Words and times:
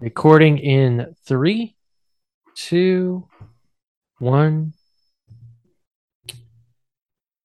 Recording 0.00 0.58
in 0.58 1.14
three, 1.24 1.76
two, 2.54 3.28
one. 4.18 4.72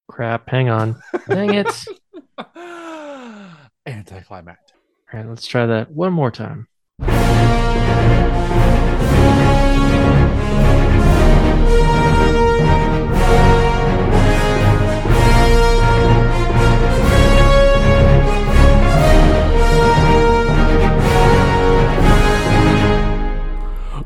Crap, 0.08 0.50
hang 0.50 0.70
on. 0.70 1.02
Dang 1.28 1.54
it. 1.54 1.86
Anticlimactic. 3.86 4.76
All 5.14 5.20
right, 5.20 5.30
let's 5.30 5.46
try 5.46 5.68
that 5.68 5.92
one 5.92 6.12
more 6.12 6.32
time. 6.32 6.68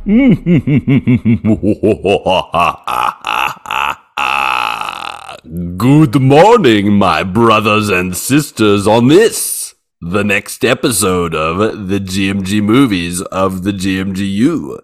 Good 0.05 0.19
morning, 6.21 6.91
my 6.91 7.23
brothers 7.23 7.87
and 7.87 8.17
sisters, 8.17 8.85
on 8.85 9.07
this, 9.07 9.75
the 10.01 10.25
next 10.25 10.65
episode 10.65 11.33
of 11.33 11.87
the 11.87 11.99
GMG 11.99 12.61
movies 12.61 13.21
of 13.21 13.63
the 13.63 13.71
GMGU. 13.71 14.77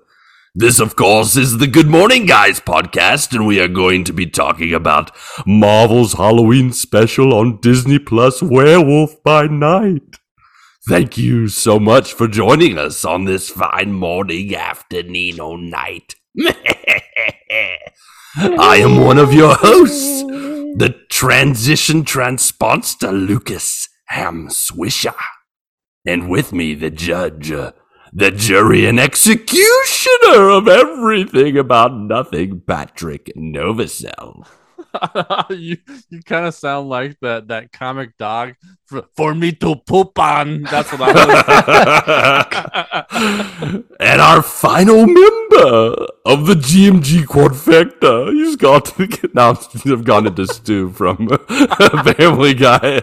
This, 0.55 0.79
of 0.79 0.95
course, 0.95 1.35
is 1.35 1.57
the 1.57 1.67
Good 1.67 1.87
Morning 1.87 2.25
Guys 2.25 2.61
podcast, 2.61 3.33
and 3.33 3.45
we 3.45 3.59
are 3.59 3.67
going 3.67 4.05
to 4.05 4.13
be 4.13 4.25
talking 4.25 4.73
about 4.73 5.11
Marvel's 5.45 6.13
Halloween 6.13 6.71
special 6.71 7.33
on 7.33 7.59
Disney 7.59 7.99
Plus 7.99 8.41
Werewolf 8.41 9.21
by 9.21 9.47
Night. 9.47 10.18
Thank 10.89 11.19
you 11.19 11.49
so 11.49 11.79
much 11.79 12.13
for 12.13 12.27
joining 12.27 12.79
us 12.79 13.05
on 13.05 13.25
this 13.25 13.51
fine 13.51 13.93
morning, 13.93 14.55
afternoon, 14.55 15.39
or 15.39 15.55
night. 15.55 16.15
I 18.35 18.77
am 18.77 18.97
one 19.05 19.19
of 19.19 19.31
your 19.31 19.53
hosts, 19.53 20.23
the 20.23 20.95
transition 21.07 22.03
transponster 22.03 23.11
Lucas 23.11 23.87
Ham 24.07 24.47
Swisher. 24.49 25.13
And 26.07 26.27
with 26.27 26.53
me, 26.53 26.73
the 26.73 26.89
judge, 26.89 27.51
uh, 27.51 27.73
the 28.11 28.31
jury 28.31 28.87
and 28.87 28.99
executioner 28.99 30.49
of 30.49 30.67
everything 30.67 31.55
about 31.55 31.95
nothing, 31.95 32.63
Patrick 32.65 33.31
Novacell. 33.37 34.43
you 35.49 35.77
you 36.09 36.21
kind 36.23 36.45
of 36.45 36.53
sound 36.53 36.89
like 36.89 37.17
that 37.21 37.47
that 37.47 37.71
comic 37.71 38.17
dog 38.17 38.55
for, 38.85 39.05
for 39.15 39.33
me 39.35 39.51
to 39.53 39.75
poop 39.75 40.17
on. 40.19 40.63
That's 40.63 40.91
what 40.91 41.01
I 41.03 41.13
was. 43.65 43.83
and 43.99 44.21
our 44.21 44.41
final 44.41 45.05
member 45.05 46.07
of 46.25 46.47
the 46.47 46.55
GMG 46.55 47.25
Quadfecta, 47.25 48.31
he's 48.33 48.55
got 48.55 48.85
to. 48.85 49.29
now 49.33 49.51
I've 49.85 50.03
gone 50.05 50.27
into 50.27 50.47
Stu 50.47 50.91
from 50.91 51.27
Family 52.17 52.53
Guy. 52.53 53.01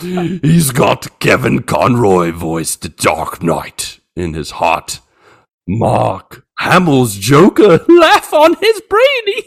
He's 0.00 0.70
got 0.70 1.18
Kevin 1.18 1.62
Conroy 1.62 2.32
voiced 2.32 2.82
the 2.82 2.88
Dark 2.88 3.42
Knight 3.42 4.00
in 4.16 4.34
his 4.34 4.52
heart. 4.52 5.00
Mark 5.66 6.44
Hamill's 6.58 7.14
Joker 7.16 7.84
laugh 7.88 8.32
on 8.34 8.54
his 8.60 8.82
brain. 8.82 9.44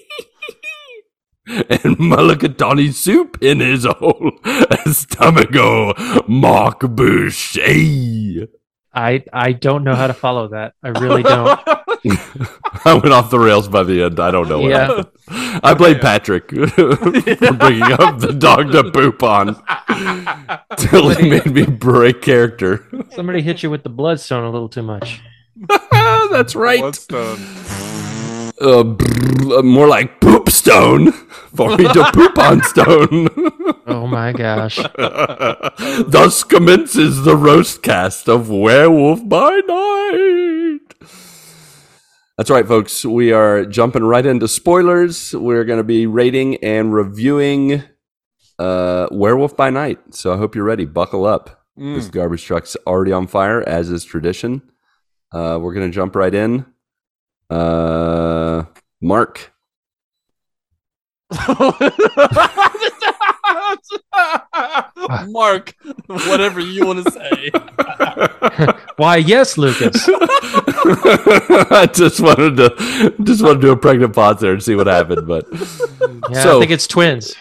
and 1.48 1.98
mulligatawny 1.98 2.94
soup 2.94 3.38
in 3.42 3.60
his 3.60 3.86
whole 3.86 4.32
stomacho. 4.44 5.94
Oh, 5.98 6.22
Marc 6.28 6.80
Boucher. 6.82 8.48
I 8.96 9.24
I 9.34 9.52
don't 9.54 9.84
know 9.84 9.96
how 9.96 10.08
to 10.08 10.14
follow 10.14 10.50
that. 10.50 10.74
I 10.84 10.90
really 10.90 11.24
don't. 11.24 11.60
I 12.86 12.94
went 12.94 13.14
off 13.14 13.30
the 13.30 13.40
rails 13.40 13.68
by 13.68 13.84
the 13.84 14.04
end. 14.04 14.20
I 14.20 14.30
don't 14.32 14.48
know 14.50 14.60
what 14.60 14.72
Yeah. 14.72 14.88
happened. 14.88 15.08
I 15.64 15.74
blame 15.74 16.00
Patrick 16.00 16.50
for 16.50 16.66
bringing 17.54 17.92
up 17.94 18.20
the 18.20 18.36
dog 18.38 18.72
to 18.74 18.92
poop 18.92 19.24
on 19.24 19.56
till 20.78 21.10
it 21.12 21.22
made 21.22 21.54
me 21.54 21.66
break 21.66 22.22
character. 22.22 22.86
Somebody 23.12 23.42
hit 23.42 23.64
you 23.64 23.70
with 23.70 23.84
the 23.84 23.90
bloodstone 23.90 24.44
a 24.44 24.50
little 24.50 24.70
too 24.70 24.84
much. 24.84 25.22
That's 26.32 26.56
right. 26.56 26.80
Bloodstone. 26.80 27.40
Uh, 28.64 28.96
uh, 29.58 29.62
more 29.62 29.88
like 29.88 30.22
poop 30.22 30.50
stone 30.50 31.12
for 31.12 31.76
me 31.76 31.84
to 31.84 32.10
poop 32.14 32.38
on 32.38 32.64
stone. 32.64 33.28
Oh 33.86 34.08
my 34.08 34.32
gosh. 34.32 34.78
Thus 36.08 36.46
commences 36.46 37.24
the 37.24 37.36
roast 37.36 37.84
cast 37.84 38.30
of 38.30 38.50
Werewolf 38.50 39.28
by 39.28 39.60
Night. 39.68 40.80
That's 42.38 42.50
right, 42.50 42.66
folks. 42.66 43.04
We 43.04 43.34
are 43.34 43.66
jumping 43.66 44.06
right 44.06 44.26
into 44.26 44.48
spoilers. 44.48 45.34
We're 45.34 45.66
going 45.66 45.80
to 45.80 45.84
be 45.84 46.08
rating 46.08 46.56
and 46.64 46.94
reviewing 46.94 47.84
uh, 48.60 49.08
Werewolf 49.12 49.58
by 49.58 49.72
Night. 49.72 50.00
So 50.16 50.34
I 50.34 50.38
hope 50.38 50.56
you're 50.56 50.64
ready. 50.64 50.86
Buckle 50.86 51.26
up. 51.26 51.66
Mm. 51.78 51.96
This 51.96 52.08
garbage 52.08 52.46
truck's 52.46 52.78
already 52.88 53.12
on 53.12 53.28
fire, 53.28 53.62
as 53.68 53.90
is 53.90 54.06
tradition. 54.06 54.62
Uh, 55.34 55.60
we're 55.62 55.74
going 55.74 55.92
to 55.92 55.94
jump 55.94 56.16
right 56.16 56.34
in. 56.34 56.66
Uh, 57.54 58.66
Marc, 59.02 59.52
Marc, 65.28 65.76
whatever 66.08 66.60
you 66.60 66.86
want 66.88 67.06
to 67.06 67.12
say. 67.12 67.52
Why, 68.98 69.18
yes, 69.18 69.58
Lucas. 69.58 69.96
I 70.10 71.90
just 71.94 72.20
wanted 72.20 72.58
to 72.58 73.14
just 73.24 73.44
want 73.44 73.62
to 73.62 73.68
do 73.68 73.72
a 73.72 73.78
pregnant 73.78 74.14
pause 74.16 74.40
there 74.40 74.54
and 74.54 74.64
see 74.64 74.76
what 74.76 74.88
happened, 74.88 75.28
but 75.28 75.46
Yeah, 76.32 76.42
So- 76.44 76.58
I 76.58 76.60
think 76.60 76.72
it's 76.72 76.88
twins. 76.88 77.36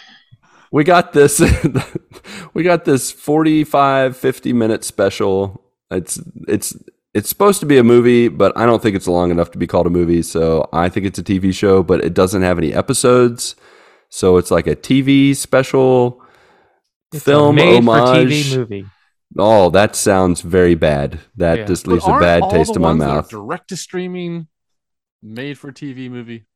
we 0.70 0.84
got 0.84 1.12
this 1.12 1.40
we 2.54 2.62
got 2.62 2.84
this 2.84 3.10
45 3.12 4.16
50 4.16 4.52
minute 4.52 4.84
special 4.84 5.62
it's 5.90 6.18
it's 6.48 6.74
it's 7.14 7.28
supposed 7.28 7.60
to 7.60 7.66
be 7.66 7.78
a 7.78 7.82
movie 7.84 8.28
but 8.28 8.56
i 8.56 8.64
don't 8.66 8.82
think 8.82 8.96
it's 8.96 9.06
long 9.08 9.30
enough 9.30 9.50
to 9.50 9.58
be 9.58 9.66
called 9.66 9.86
a 9.86 9.90
movie 9.90 10.22
so 10.22 10.68
i 10.72 10.88
think 10.88 11.04
it's 11.06 11.18
a 11.18 11.22
tv 11.22 11.52
show 11.54 11.82
but 11.82 12.02
it 12.04 12.14
doesn't 12.14 12.42
have 12.42 12.58
any 12.58 12.72
episodes 12.72 13.54
so 14.08 14.36
it's 14.38 14.50
like 14.50 14.66
a 14.66 14.76
tv 14.76 15.34
special 15.36 16.22
It's 17.12 17.24
film 17.24 17.58
a 17.58 17.76
homage 17.78 18.46
TV 18.52 18.56
movie. 18.58 18.86
oh 19.38 19.70
that 19.70 19.94
sounds 19.96 20.40
very 20.40 20.74
bad 20.74 21.18
that 21.36 21.58
Yeah. 21.58 21.64
just 21.66 21.86
leaves 21.86 22.04
a 22.04 22.10
aren't 22.10 22.22
bad 22.22 22.42
all 22.42 22.50
taste 22.50 22.72
the 22.74 22.78
in 22.78 22.82
my 22.82 22.88
ones 22.88 23.00
mouth 23.00 23.28
Direct 23.28 23.68
to 23.68 23.76
streaming, 23.76 24.48
made 25.22 25.58
for 25.58 25.70
TV 25.72 26.10
movie. 26.10 26.46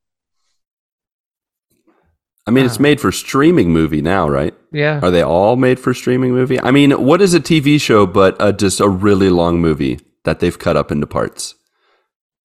i 2.46 2.50
mean 2.50 2.64
it's 2.64 2.78
Uh. 2.78 2.82
made 2.82 3.00
for 3.00 3.12
streaming 3.12 3.72
movie 3.72 4.02
now 4.02 4.28
right 4.28 4.54
Yeah. 4.72 5.00
Are 5.02 5.10
they 5.10 5.22
all 5.22 5.56
made 5.56 5.78
for 5.80 5.94
streaming 5.94 6.32
movie? 6.32 6.60
I 6.60 6.70
mean, 6.70 6.90
what 6.92 7.22
is 7.22 7.32
a 7.34 7.40
TV 7.40 7.80
show 7.80 8.06
but 8.06 8.36
a, 8.40 8.52
just 8.52 8.78
a 8.80 8.88
really 8.88 9.30
long 9.30 9.60
movie 9.60 9.98
that 10.26 10.40
they've 10.40 10.58
cut 10.58 10.76
up 10.76 10.92
into 10.92 11.06
parts? 11.06 11.54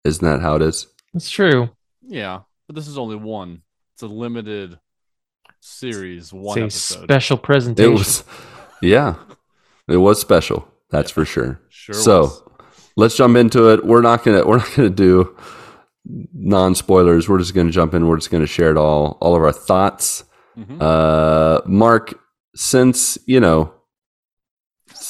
Isn't 0.06 0.26
that 0.26 0.40
how 0.42 0.56
it 0.56 0.62
is? 0.62 0.88
That's 1.14 1.30
true. 1.30 1.70
Yeah, 2.02 2.42
but 2.68 2.76
this 2.78 2.88
is 2.88 2.98
only 2.98 3.18
one. 3.18 3.62
It's 3.94 4.02
a 4.04 4.08
limited 4.08 4.80
series, 5.60 6.34
one 6.34 6.58
It's 6.60 6.92
a 6.92 6.96
episode. 6.96 7.04
special 7.04 7.38
It 7.38 7.44
presentation. 7.44 7.94
was, 7.94 8.24
yeah, 8.82 9.16
it 9.88 9.98
was 9.98 10.20
special. 10.20 10.68
That's 10.90 11.12
for 11.12 11.24
sure. 11.26 11.62
sure. 11.70 11.94
so 11.96 12.22
was. 12.22 12.44
let's 12.98 13.16
jump 13.16 13.38
into 13.38 13.70
it. 13.72 13.86
We're 13.86 14.02
not 14.02 14.24
gonna 14.24 14.46
we're 14.46 14.58
not 14.58 14.74
gonna 14.76 14.90
do 14.90 15.38
non 16.06 16.76
spoilers. 16.76 17.30
We're 17.30 17.40
just 17.40 17.54
gonna 17.54 17.72
jump 17.72 17.94
in. 17.94 18.08
We're 18.08 18.18
just 18.18 18.32
gonna 18.32 18.48
share 18.48 18.72
it 18.72 18.78
all, 18.78 19.18
all 19.22 19.36
of 19.36 19.44
our 19.44 19.52
thoughts. 19.54 20.24
Mhm. 20.58 20.82
Uh, 20.82 21.62
Marc, 21.66 22.14
since 22.56 23.18
you 23.26 23.40
know, 23.40 23.74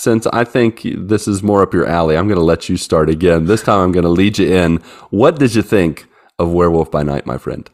since 0.01 0.25
I 0.27 0.43
think 0.43 0.81
this 0.83 1.27
is 1.27 1.43
more 1.43 1.61
up 1.61 1.75
your 1.75 1.85
alley, 1.85 2.17
I'm 2.17 2.27
going 2.27 2.39
to 2.39 2.43
let 2.43 2.67
you 2.67 2.75
start 2.75 3.07
again. 3.07 3.45
This 3.45 3.61
time, 3.61 3.79
I'm 3.79 3.91
going 3.91 4.03
to 4.03 4.09
lead 4.09 4.39
you 4.39 4.51
in. 4.51 4.77
What 5.11 5.37
did 5.37 5.53
you 5.53 5.61
think 5.61 6.07
of 6.39 6.51
Werewolf 6.51 6.89
by 6.89 7.03
Night, 7.03 7.27
my 7.27 7.37
friend? 7.37 7.69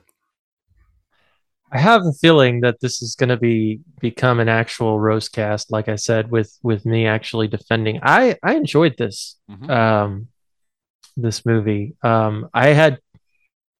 I 1.72 1.80
have 1.80 2.02
a 2.06 2.12
feeling 2.12 2.62
that 2.62 2.82
this 2.82 3.02
is 3.02 3.16
going 3.16 3.30
to 3.30 3.38
be 3.38 3.80
become 4.02 4.42
an 4.42 4.50
actual 4.50 5.00
roast 5.00 5.32
cast, 5.32 5.72
like 5.72 5.88
I 5.88 5.96
said, 5.96 6.30
with 6.30 6.58
with 6.64 6.86
me 6.86 7.08
actually 7.08 7.48
defending. 7.48 8.00
I 8.04 8.38
I 8.44 8.56
enjoyed 8.56 8.96
this 8.98 9.38
Mhm. 9.50 9.70
um 9.70 10.28
this 11.16 11.46
movie. 11.46 11.96
Um, 12.04 12.50
I 12.54 12.68
had 12.70 13.00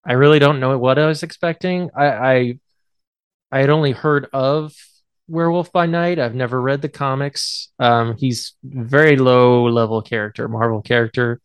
I 0.06 0.14
really 0.14 0.40
don't 0.40 0.62
know 0.62 0.78
what 0.78 0.98
I 0.98 1.08
was 1.08 1.22
expecting. 1.22 1.90
I 1.96 2.06
I 2.34 2.60
I 3.52 3.60
had 3.60 3.70
only 3.70 3.92
heard 3.92 4.28
of 4.32 4.74
Werewolf 5.28 5.72
by 5.72 5.86
Night. 5.86 6.20
I've 6.20 6.36
never 6.36 6.62
read 6.62 6.82
the 6.82 6.90
comics. 6.90 7.70
Um, 7.80 8.16
he's 8.18 8.54
very 8.64 9.18
low 9.18 9.66
level 9.66 10.02
character, 10.02 10.48
Marvel 10.48 10.82
character. 10.82 11.42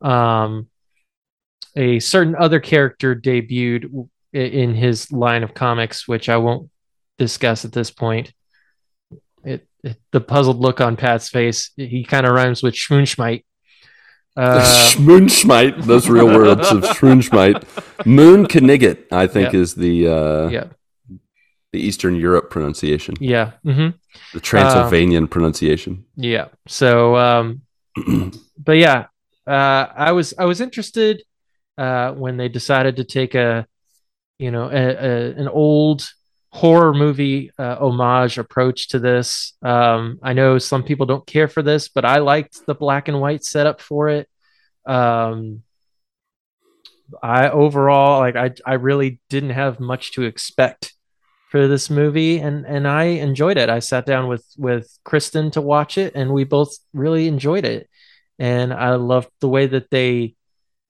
Um, 0.00 0.68
a 1.74 1.98
certain 2.00 2.36
other 2.36 2.60
character 2.60 3.14
debuted 3.14 4.08
in 4.32 4.74
his 4.74 5.10
line 5.12 5.42
of 5.42 5.54
comics, 5.54 6.06
which 6.06 6.28
I 6.28 6.36
won't 6.36 6.70
discuss 7.18 7.64
at 7.64 7.72
this 7.72 7.90
point. 7.90 8.32
It, 9.44 9.66
it 9.82 9.96
the 10.10 10.20
puzzled 10.20 10.58
look 10.58 10.80
on 10.80 10.96
Pat's 10.96 11.28
face. 11.28 11.70
He 11.76 12.04
kind 12.04 12.26
of 12.26 12.32
rhymes 12.34 12.62
with 12.62 12.74
Schmoonschmite. 12.74 13.44
Uh, 14.34 14.94
those 15.82 16.08
real 16.08 16.24
words 16.24 16.70
of 16.70 16.82
Schmoonschmite. 16.96 18.06
Moon 18.06 18.46
Knigget, 18.46 19.12
I 19.12 19.26
think, 19.26 19.52
is 19.52 19.74
the 19.74 20.08
uh, 20.08 20.48
yeah, 20.48 20.64
the 21.72 21.80
Eastern 21.80 22.14
Europe 22.14 22.50
pronunciation, 22.50 23.14
yeah, 23.20 23.52
hmm 23.64 23.88
the 24.34 24.40
Transylvanian 24.40 25.26
pronunciation. 25.26 26.04
yeah. 26.16 26.48
So, 26.68 27.16
um, 27.16 27.62
but 28.58 28.76
yeah, 28.76 29.06
uh, 29.46 29.86
I 29.94 30.12
was 30.12 30.34
I 30.38 30.44
was 30.44 30.60
interested 30.60 31.22
uh, 31.78 32.12
when 32.12 32.36
they 32.36 32.48
decided 32.48 32.96
to 32.96 33.04
take 33.04 33.34
a, 33.34 33.66
you 34.38 34.50
know, 34.50 34.64
a, 34.70 34.74
a, 34.74 35.30
an 35.32 35.48
old 35.48 36.06
horror 36.50 36.92
movie 36.92 37.50
uh, 37.58 37.76
homage 37.76 38.36
approach 38.36 38.88
to 38.88 38.98
this. 38.98 39.54
Um, 39.62 40.18
I 40.22 40.34
know 40.34 40.58
some 40.58 40.82
people 40.82 41.06
don't 41.06 41.26
care 41.26 41.48
for 41.48 41.62
this, 41.62 41.88
but 41.88 42.04
I 42.04 42.18
liked 42.18 42.66
the 42.66 42.74
black 42.74 43.08
and 43.08 43.20
white 43.20 43.44
setup 43.44 43.80
for 43.80 44.10
it. 44.10 44.28
Um, 44.84 45.62
I 47.22 47.48
overall 47.48 48.20
like 48.20 48.36
I 48.36 48.52
I 48.66 48.74
really 48.74 49.20
didn't 49.28 49.50
have 49.50 49.80
much 49.80 50.12
to 50.12 50.22
expect 50.22 50.94
for 51.52 51.68
this 51.68 51.90
movie 51.90 52.38
and 52.38 52.64
and 52.64 52.88
I 52.88 53.04
enjoyed 53.20 53.58
it. 53.58 53.68
I 53.68 53.80
sat 53.80 54.06
down 54.06 54.26
with 54.26 54.42
with 54.56 54.88
Kristen 55.04 55.50
to 55.50 55.60
watch 55.60 55.98
it 55.98 56.14
and 56.14 56.32
we 56.32 56.44
both 56.44 56.74
really 56.94 57.28
enjoyed 57.28 57.66
it. 57.66 57.90
And 58.38 58.72
I 58.72 58.94
loved 58.94 59.28
the 59.40 59.50
way 59.50 59.66
that 59.66 59.90
they 59.90 60.34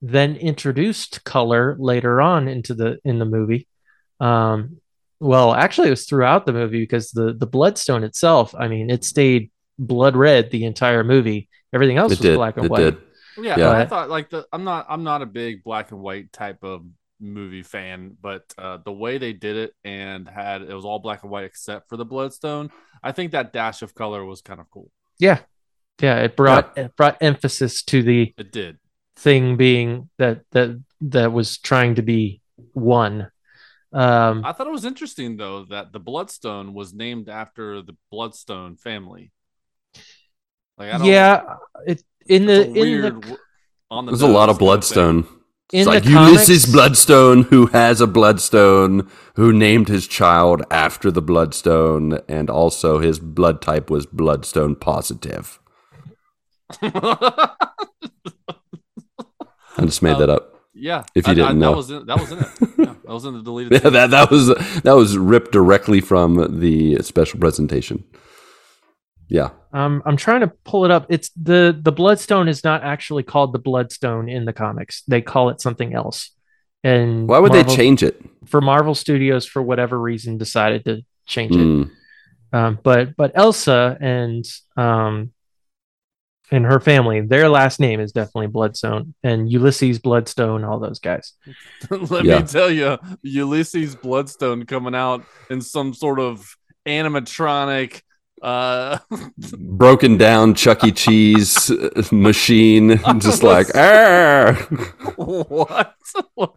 then 0.00 0.36
introduced 0.36 1.24
color 1.24 1.74
later 1.80 2.20
on 2.20 2.46
into 2.46 2.74
the 2.74 2.98
in 3.04 3.18
the 3.18 3.24
movie. 3.24 3.66
Um 4.20 4.76
well, 5.18 5.52
actually 5.52 5.88
it 5.88 5.96
was 5.98 6.06
throughout 6.06 6.46
the 6.46 6.52
movie 6.52 6.78
because 6.80 7.10
the 7.10 7.32
the 7.32 7.46
bloodstone 7.46 8.04
itself, 8.04 8.54
I 8.56 8.68
mean, 8.68 8.88
it 8.88 9.02
stayed 9.04 9.50
blood 9.80 10.14
red 10.14 10.52
the 10.52 10.64
entire 10.64 11.02
movie. 11.02 11.48
Everything 11.72 11.96
else 11.98 12.12
It 12.12 12.18
was 12.20 12.28
did. 12.28 12.36
black 12.36 12.56
and 12.56 12.66
It 12.66 12.70
white. 12.70 12.78
did. 12.84 12.96
Yeah, 13.36 13.58
Yeah. 13.58 13.70
I 13.72 13.84
thought 13.86 14.10
like 14.10 14.30
the 14.30 14.46
I'm 14.52 14.62
not 14.62 14.86
I'm 14.88 15.02
not 15.02 15.22
a 15.22 15.26
big 15.26 15.64
black 15.64 15.90
and 15.90 16.00
white 16.00 16.32
type 16.32 16.62
of 16.62 16.84
movie 17.22 17.62
fan, 17.62 18.16
but 18.20 18.44
uh, 18.58 18.78
the 18.84 18.92
way 18.92 19.18
they 19.18 19.32
did 19.32 19.56
it 19.56 19.74
and 19.84 20.28
had 20.28 20.62
it 20.62 20.74
was 20.74 20.84
all 20.84 20.98
black 20.98 21.22
and 21.22 21.30
white 21.30 21.44
except 21.44 21.88
for 21.88 21.96
the 21.96 22.04
bloodstone. 22.04 22.70
I 23.02 23.12
think 23.12 23.32
that 23.32 23.52
dash 23.52 23.82
of 23.82 23.94
color 23.94 24.24
was 24.24 24.42
kind 24.42 24.60
of 24.60 24.70
cool. 24.70 24.90
Yeah. 25.18 25.40
Yeah, 26.00 26.16
it 26.20 26.36
brought 26.36 26.76
it 26.76 26.96
brought 26.96 27.18
emphasis 27.22 27.82
to 27.84 28.02
the 28.02 28.34
It 28.36 28.50
did. 28.50 28.78
thing 29.16 29.56
being 29.56 30.08
that 30.18 30.42
that 30.50 30.82
that 31.02 31.32
was 31.32 31.58
trying 31.58 31.94
to 31.96 32.02
be 32.02 32.40
one. 32.72 33.30
Um 33.92 34.44
I 34.44 34.52
thought 34.52 34.66
it 34.66 34.72
was 34.72 34.84
interesting 34.84 35.36
though 35.36 35.64
that 35.66 35.92
the 35.92 36.00
bloodstone 36.00 36.74
was 36.74 36.92
named 36.92 37.28
after 37.28 37.82
the 37.82 37.96
bloodstone 38.10 38.76
family. 38.76 39.32
Like 40.78 40.90
I 40.92 40.98
don't 40.98 41.06
yeah, 41.06 41.56
it 41.86 42.02
in 42.26 42.46
the 42.46 42.66
a 42.66 42.70
in 42.70 42.80
weird 42.80 43.04
the 43.24 43.38
on 43.90 44.06
the 44.06 44.12
There's 44.12 44.22
a 44.22 44.26
lot 44.28 44.48
of 44.48 44.58
bloodstone. 44.58 45.24
thing. 45.24 45.41
In 45.72 45.86
like 45.86 46.04
the 46.04 46.10
Ulysses 46.10 46.66
Bloodstone, 46.66 47.44
who 47.44 47.66
has 47.66 48.00
a 48.00 48.06
bloodstone, 48.06 49.08
who 49.36 49.52
named 49.52 49.88
his 49.88 50.06
child 50.06 50.62
after 50.70 51.10
the 51.10 51.22
bloodstone, 51.22 52.18
and 52.28 52.50
also 52.50 52.98
his 52.98 53.18
blood 53.18 53.62
type 53.62 53.90
was 53.90 54.06
bloodstone 54.06 54.74
positive. 54.76 55.58
I 56.82 57.48
just 59.86 60.02
made 60.02 60.12
Um, 60.14 60.20
that 60.20 60.30
up. 60.30 60.54
yeah. 60.74 61.04
If 61.14 61.26
you 61.26 61.30
I- 61.30 61.32
I- 61.32 61.34
didn't 61.36 61.58
know. 61.58 61.70
that 61.70 61.76
was 61.76 61.90
in, 61.90 62.06
that 62.06 62.20
was 62.20 62.32
in 62.32 62.38
it. 62.38 62.46
Yeah, 62.78 62.94
that 63.04 63.12
was 63.12 63.24
in 63.24 63.34
the 63.34 63.42
deleted. 63.42 63.72
Yeah, 63.84 63.90
that 63.90 64.10
that 64.10 64.30
was 64.30 64.48
that 64.82 64.92
was 64.92 65.16
ripped 65.16 65.52
directly 65.52 66.00
from 66.00 66.60
the 66.60 66.98
special 67.02 67.38
presentation. 67.40 68.04
Yeah, 69.32 69.50
um 69.72 70.02
I'm 70.04 70.16
trying 70.18 70.40
to 70.42 70.48
pull 70.64 70.84
it 70.84 70.90
up. 70.90 71.06
It's 71.08 71.30
the 71.40 71.74
the 71.80 71.92
bloodstone 71.92 72.48
is 72.48 72.62
not 72.64 72.82
actually 72.82 73.22
called 73.22 73.54
the 73.54 73.58
bloodstone 73.58 74.28
in 74.28 74.44
the 74.44 74.52
comics. 74.52 75.02
They 75.08 75.22
call 75.22 75.48
it 75.48 75.60
something 75.60 75.94
else. 75.94 76.30
And 76.84 77.28
why 77.28 77.38
would 77.38 77.52
Marvel- 77.52 77.70
they 77.70 77.76
change 77.76 78.02
it? 78.02 78.20
for 78.46 78.60
Marvel 78.60 78.94
Studios 78.94 79.46
for 79.46 79.62
whatever 79.62 79.98
reason 79.98 80.36
decided 80.36 80.84
to 80.84 81.02
change 81.26 81.54
it. 81.56 81.58
Mm, 81.64 81.90
Um, 82.52 82.78
but 82.82 83.16
but 83.16 83.32
Elsa 83.34 83.96
and 84.00 84.44
um 84.76 85.32
and 86.50 86.66
her 86.66 86.80
family, 86.80 87.22
their 87.22 87.48
last 87.48 87.80
name 87.80 87.98
is 88.00 88.12
definitely 88.12 88.48
Bloodstone, 88.48 89.14
and 89.22 89.50
Ulysses 89.50 89.98
Bloodstone, 90.00 90.64
all 90.64 90.78
those 90.78 90.98
guys. 90.98 91.32
Let 91.90 92.26
Yeah. 92.26 92.40
me 92.40 92.46
tell 92.46 92.70
you, 92.70 92.98
Ulysses 93.22 93.96
Bloodstone 93.96 94.66
coming 94.66 94.94
out 94.94 95.24
in 95.48 95.62
some 95.62 95.94
sort 95.94 96.20
of 96.20 96.54
animatronic. 96.84 98.02
Uh, 98.42 98.98
broken 99.56 100.16
down 100.16 100.52
Chuck 100.54 100.82
E. 100.82 100.90
Cheese 100.90 101.70
uh, 101.70 102.02
machine, 102.10 103.00
just 103.18 103.44
like 103.44 103.68
ah. 103.76 104.52
what? 105.16 105.94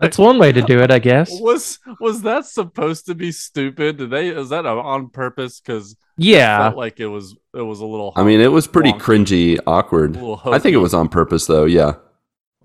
That's 0.01 0.17
one 0.17 0.39
way 0.39 0.51
to 0.51 0.63
do 0.63 0.79
it, 0.79 0.89
I 0.89 0.97
guess. 0.97 1.29
was 1.39 1.77
was 1.99 2.23
that 2.23 2.45
supposed 2.45 3.05
to 3.05 3.13
be 3.13 3.31
stupid? 3.31 3.97
Did 3.97 4.09
they? 4.09 4.29
Is 4.29 4.49
that 4.49 4.65
on 4.65 5.09
purpose? 5.09 5.59
Because 5.59 5.95
Yeah, 6.17 6.69
felt 6.69 6.77
like 6.77 6.99
it 6.99 7.07
was. 7.07 7.35
It 7.53 7.61
was 7.61 7.81
a 7.81 7.85
little. 7.85 8.13
I 8.15 8.23
mean, 8.23 8.41
it 8.41 8.51
was 8.51 8.65
pretty 8.65 8.91
Wonky. 8.91 8.99
cringy, 8.99 9.59
awkward. 9.67 10.17
I 10.17 10.57
think 10.57 10.73
it 10.73 10.79
was 10.79 10.95
on 10.95 11.07
purpose, 11.07 11.45
though. 11.45 11.65
Yeah, 11.65 11.93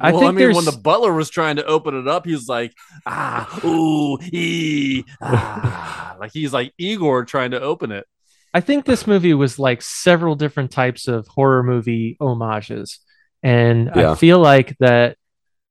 I 0.01 0.13
well, 0.13 0.21
think 0.21 0.31
I 0.31 0.33
mean, 0.33 0.55
when 0.55 0.65
the 0.65 0.73
butler 0.73 1.13
was 1.13 1.29
trying 1.29 1.57
to 1.57 1.65
open 1.67 1.95
it 1.95 2.09
up, 2.09 2.25
he 2.25 2.33
was 2.33 2.49
like, 2.49 2.75
ah, 3.05 3.61
ooh, 3.65 4.19
ee, 4.33 5.05
ah. 5.21 6.17
like 6.21 6.33
he's 6.33 6.55
like 6.55 6.73
Igor 6.79 7.27
trying 7.27 7.51
to 7.51 7.61
open 7.61 7.93
it. 7.93 8.07
I 8.53 8.61
think 8.61 8.85
this 8.85 9.07
movie 9.07 9.35
was 9.35 9.59
like 9.59 9.81
several 9.83 10.35
different 10.35 10.71
types 10.73 11.07
of 11.09 11.27
horror 11.29 11.63
movie 11.63 12.17
homages, 12.21 12.99
and 13.43 13.91
Yeah. 13.95 14.13
I 14.13 14.15
feel 14.17 14.39
like 14.41 14.77
that 14.79 15.17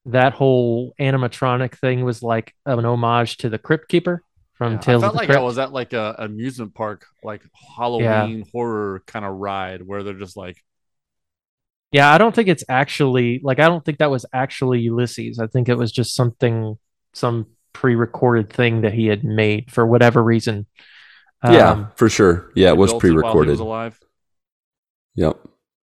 that 0.05 0.33
whole 0.33 0.93
animatronic 0.99 1.75
thing 1.77 2.03
was 2.03 2.23
like 2.23 2.53
an 2.65 2.85
homage 2.85 3.37
to 3.37 3.49
the 3.49 3.57
Crypt 3.59 3.89
Keeper 3.89 4.23
from 4.53 4.73
Yeah, 4.73 4.79
I 4.79 4.81
felt 4.81 5.03
of 5.03 5.11
the 5.11 5.17
like 5.17 5.27
Crypt. 5.27 5.39
I 5.39 5.43
was 5.43 5.57
at 5.57 5.71
like 5.73 5.93
a 5.93 6.15
amusement 6.19 6.73
park, 6.73 7.05
like 7.23 7.41
Halloween 7.77 8.45
horror 8.51 9.03
kind 9.07 9.25
of 9.25 9.35
ride 9.35 9.81
where 9.81 10.03
they're 10.03 10.13
just 10.13 10.37
like, 10.37 10.57
Yeah, 11.91 12.11
I 12.11 12.17
don't 12.17 12.33
think 12.33 12.47
it's 12.47 12.63
actually 12.69 13.39
like 13.43 13.59
I 13.59 13.67
don't 13.67 13.83
think 13.83 13.97
that 13.99 14.11
was 14.11 14.25
actually 14.33 14.79
Ulysses. 14.81 15.39
I 15.39 15.47
think 15.47 15.69
it 15.69 15.75
was 15.77 15.91
just 15.91 16.15
something 16.15 16.77
some 17.13 17.47
pre-recorded 17.73 18.51
thing 18.51 18.81
that 18.81 18.93
he 18.93 19.07
had 19.07 19.23
made 19.23 19.71
for 19.71 19.85
whatever 19.85 20.23
reason. 20.23 20.65
Yeah, 21.43 21.71
Um, 21.71 21.87
for 21.95 22.09
sure. 22.09 22.51
Yeah, 22.55 22.69
it 22.69 22.77
was 22.77 22.91
built 22.91 23.03
while 23.03 23.09
he 23.11 23.15
pre-recorded. 23.17 23.51
was 23.51 23.59
alive. 23.59 23.99
Yep. 25.15 25.37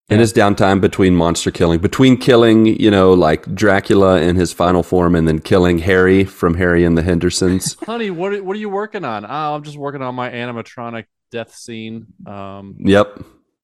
In 0.08 0.16
Yeah. 0.16 0.20
his 0.20 0.32
downtime 0.32 0.80
between 0.80 1.16
monster 1.16 1.50
killing, 1.50 1.80
between 1.80 2.16
killing, 2.16 2.66
you 2.66 2.90
know, 2.92 3.12
like 3.12 3.52
Dracula 3.54 4.20
in 4.20 4.36
his 4.36 4.52
final 4.52 4.82
form, 4.84 5.16
and 5.16 5.26
then 5.26 5.40
killing 5.40 5.78
Harry 5.78 6.24
from 6.24 6.54
Harry 6.54 6.84
and 6.84 6.96
the 6.96 7.02
Hendersons. 7.02 7.76
Honey, 7.86 8.10
what 8.10 8.32
are, 8.32 8.42
what 8.42 8.54
are 8.54 8.60
you 8.60 8.68
working 8.68 9.04
on? 9.04 9.24
Oh, 9.24 9.54
I'm 9.54 9.62
just 9.64 9.76
working 9.76 10.02
on 10.02 10.14
my 10.14 10.30
animatronic 10.30 11.06
death 11.32 11.54
scene 11.56 12.06
um, 12.24 12.76
yep. 12.78 13.18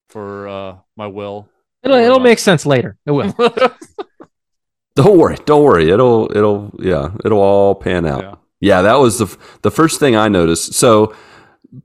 for 0.09 0.47
uh, 0.49 0.75
my 0.97 1.07
will. 1.07 1.47
it'll 1.81 1.95
it'll 1.97 2.19
make 2.19 2.39
sense 2.39 2.65
later. 2.65 2.97
It 3.05 3.11
will. 3.11 3.33
Don't 4.95 5.17
worry. 5.17 5.37
Don't 5.45 5.63
worry. 5.63 5.89
It'll. 5.89 6.29
It'll. 6.35 6.71
Yeah. 6.79 7.09
It'll 7.25 7.39
all 7.39 7.73
pan 7.75 8.05
out. 8.05 8.21
Yeah. 8.21 8.35
Yeah, 8.59 8.81
that 8.83 8.95
was 8.95 9.17
the 9.17 9.25
f- 9.25 9.59
the 9.61 9.71
first 9.71 9.99
thing 9.99 10.15
I 10.15 10.27
noticed. 10.29 10.73
So 10.73 11.13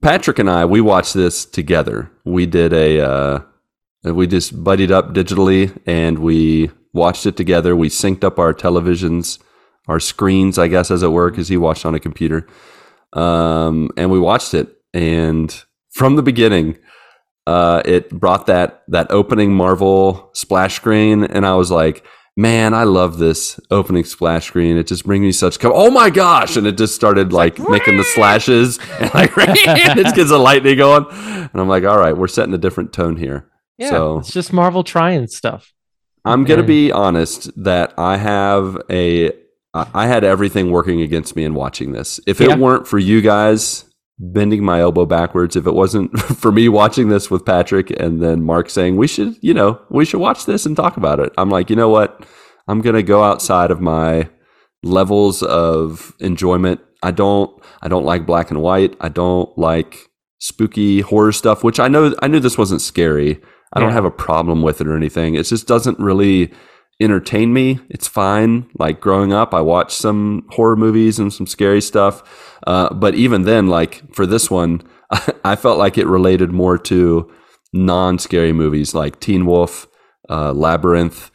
Patrick 0.00 0.38
and 0.38 0.50
I, 0.50 0.64
we 0.64 0.80
watched 0.80 1.14
this 1.14 1.44
together. 1.44 2.10
We 2.24 2.46
did 2.46 2.72
a 2.72 3.00
uh, 3.00 3.40
we 4.04 4.26
just 4.26 4.62
buddied 4.62 4.92
up 4.92 5.14
digitally 5.14 5.76
and 5.86 6.18
we 6.18 6.70
watched 6.92 7.26
it 7.26 7.36
together. 7.36 7.74
We 7.74 7.88
synced 7.88 8.24
up 8.24 8.38
our 8.38 8.52
televisions, 8.54 9.38
our 9.86 10.00
screens, 10.00 10.58
I 10.58 10.68
guess, 10.68 10.90
as 10.90 11.02
it 11.02 11.08
were, 11.08 11.30
because 11.30 11.48
he 11.48 11.56
watched 11.56 11.86
on 11.86 11.94
a 11.94 12.00
computer. 12.00 12.46
Um, 13.14 13.90
and 13.96 14.10
we 14.10 14.18
watched 14.18 14.52
it, 14.52 14.76
and 14.92 15.64
from 15.90 16.16
the 16.16 16.22
beginning, 16.22 16.78
uh, 17.46 17.80
it 17.86 18.10
brought 18.10 18.46
that 18.46 18.82
that 18.88 19.10
opening 19.10 19.54
Marvel 19.54 20.30
splash 20.34 20.76
screen, 20.76 21.24
and 21.24 21.46
I 21.46 21.54
was 21.54 21.70
like, 21.70 22.04
"Man, 22.38 22.72
I 22.72 22.84
love 22.84 23.18
this 23.18 23.58
opening 23.70 24.04
splash 24.04 24.46
screen. 24.46 24.76
It 24.76 24.86
just 24.86 25.04
brings 25.04 25.22
me 25.22 25.32
such 25.32 25.58
co- 25.58 25.74
oh 25.74 25.90
my 25.90 26.08
gosh!" 26.08 26.56
And 26.56 26.66
it 26.66 26.78
just 26.78 26.94
started 26.94 27.32
like, 27.32 27.58
making 27.58 27.96
the 27.96 28.04
slashes, 28.04 28.78
and 29.00 29.12
like 29.12 29.32
it 29.36 30.14
gets 30.14 30.30
the 30.30 30.38
lightning 30.38 30.78
going, 30.78 31.06
and 31.10 31.50
I'm 31.54 31.68
like, 31.68 31.84
"All 31.84 31.98
right, 31.98 32.16
we're 32.16 32.28
setting 32.28 32.54
a 32.54 32.58
different 32.58 32.92
tone 32.92 33.16
here." 33.16 33.46
Yeah, 33.76 33.90
So- 33.90 34.18
it's 34.20 34.32
just 34.32 34.52
Marvel 34.52 34.84
trying 34.84 35.26
stuff. 35.26 35.72
I'm 36.24 36.44
gonna 36.44 36.60
And- 36.60 36.66
be 36.68 36.92
honest 36.92 37.50
that 37.64 37.92
I 37.98 38.16
have 38.18 38.78
a 38.90 39.32
I 39.74 40.06
had 40.06 40.24
everything 40.24 40.70
working 40.70 41.02
against 41.02 41.36
me 41.36 41.44
in 41.44 41.54
watching 41.54 41.92
this. 41.92 42.18
If 42.26 42.40
Yeah. 42.40 42.52
it 42.52 42.58
weren't 42.58 42.86
for 42.88 42.98
you 42.98 43.20
guys 43.20 43.84
bending 44.18 44.64
my 44.64 44.80
elbow 44.80 45.06
backwards, 45.06 45.56
if 45.56 45.66
it 45.66 45.74
wasn't 45.74 46.18
for 46.38 46.52
me 46.52 46.68
watching 46.68 47.08
this 47.08 47.30
with 47.30 47.44
Patrick 47.44 47.90
and 47.90 48.22
then 48.22 48.42
Marc 48.42 48.70
saying 48.70 48.96
we 48.96 49.06
should, 49.06 49.36
you 49.40 49.54
know, 49.54 49.80
we 49.90 50.04
should 50.04 50.20
watch 50.20 50.46
this 50.46 50.66
and 50.66 50.76
talk 50.76 50.96
about 50.96 51.20
it. 51.20 51.32
I'm 51.38 51.50
like, 51.50 51.70
you 51.70 51.76
know 51.76 51.88
what? 51.88 52.24
I'm 52.66 52.80
gonna 52.80 53.02
go 53.02 53.24
outside 53.24 53.70
of 53.70 53.80
my 53.80 54.28
levels 54.82 55.42
of 55.42 56.14
enjoyment. 56.20 56.80
I 57.02 57.10
don't 57.10 57.50
I 57.82 57.88
don't 57.88 58.04
like 58.04 58.26
black 58.26 58.50
and 58.50 58.60
white. 58.60 58.96
I 59.00 59.08
don't 59.08 59.56
like 59.56 60.08
spooky 60.38 61.00
horror 61.00 61.32
stuff, 61.32 61.64
which 61.64 61.80
I 61.80 61.88
know 61.88 62.14
I 62.20 62.28
knew 62.28 62.40
this 62.40 62.58
wasn't 62.58 62.82
scary. 62.82 63.40
I 63.72 63.80
don't 63.80 63.92
have 63.92 64.06
a 64.06 64.10
problem 64.10 64.62
with 64.62 64.80
it 64.80 64.86
or 64.86 64.96
anything. 64.96 65.34
It 65.34 65.42
just 65.42 65.66
doesn't 65.66 65.98
really 65.98 66.52
entertain 67.00 67.52
me. 67.52 67.80
It's 67.88 68.08
fine. 68.08 68.68
Like 68.78 69.00
growing 69.00 69.32
up, 69.32 69.54
I 69.54 69.60
watched 69.60 69.92
some 69.92 70.46
horror 70.50 70.76
movies 70.76 71.18
and 71.18 71.32
some 71.32 71.46
scary 71.46 71.80
stuff. 71.80 72.56
Uh, 72.66 72.92
but 72.92 73.14
even 73.14 73.42
then, 73.42 73.68
like 73.68 74.14
for 74.14 74.26
this 74.26 74.50
one, 74.50 74.82
I 75.44 75.56
felt 75.56 75.78
like 75.78 75.96
it 75.96 76.06
related 76.06 76.50
more 76.52 76.78
to 76.78 77.32
non-scary 77.72 78.52
movies 78.52 78.94
like 78.94 79.20
Teen 79.20 79.46
Wolf, 79.46 79.86
uh, 80.28 80.52
Labyrinth. 80.52 81.30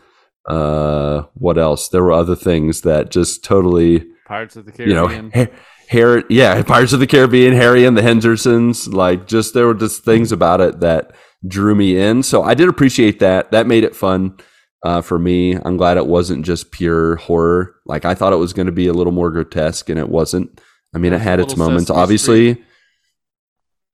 Uh, 0.47 1.23
what 1.35 1.57
else? 1.57 1.87
There 1.87 2.03
were 2.03 2.11
other 2.11 2.35
things 2.35 2.81
that 2.81 3.11
just 3.11 3.43
totally, 3.43 4.05
Pirates 4.27 4.55
of 4.55 4.65
the 4.65 4.85
you 4.85 4.93
know, 4.93 5.07
Caribbean. 5.07 5.49
Harry, 5.89 6.23
yeah, 6.29 6.61
Pirates 6.67 6.91
of 6.91 6.99
the 6.99 7.07
Caribbean, 7.07 7.53
Harry 7.53 7.85
and 7.85 7.97
the 7.97 8.01
Hendersons. 8.01 8.87
Like, 8.87 9.27
just 9.27 9.53
there 9.53 9.67
were 9.67 9.73
just 9.73 10.03
things 10.03 10.33
about 10.33 10.59
it 10.59 10.81
that 10.81 11.15
drew 11.47 11.75
me 11.75 11.97
in. 11.97 12.23
So 12.23 12.43
I 12.43 12.53
did 12.53 12.67
appreciate 12.67 13.19
that. 13.19 13.51
That 13.51 13.67
made 13.67 13.85
it 13.85 13.95
fun 13.95 14.37
uh, 14.83 15.01
for 15.01 15.17
me. 15.19 15.55
I'm 15.55 15.77
glad 15.77 15.97
it 15.97 16.07
wasn't 16.07 16.45
just 16.45 16.71
pure 16.71 17.15
horror. 17.17 17.75
Like 17.85 18.05
I 18.05 18.13
thought 18.15 18.33
it 18.33 18.37
was 18.37 18.53
going 18.53 18.65
to 18.67 18.71
be 18.71 18.87
a 18.87 18.93
little 18.93 19.13
more 19.13 19.31
grotesque, 19.31 19.89
and 19.89 19.99
it 19.99 20.09
wasn't. 20.09 20.59
I 20.95 20.99
mean, 20.99 21.13
it 21.13 21.21
had 21.21 21.39
its 21.39 21.55
moments. 21.57 21.87
Sesame 21.87 22.01
Obviously, 22.01 22.63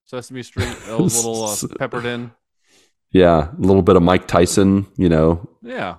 Sesame 0.05 0.43
Street, 0.43 0.67
was 0.89 1.23
a 1.23 1.27
little 1.29 1.43
uh, 1.45 1.55
peppered 1.77 2.05
in. 2.05 2.31
yeah, 3.11 3.49
a 3.51 3.61
little 3.61 3.81
bit 3.83 3.95
of 3.95 4.03
Mike 4.03 4.27
Tyson, 4.27 4.87
you 4.97 5.07
know, 5.09 5.47
Yeah. 5.61 5.95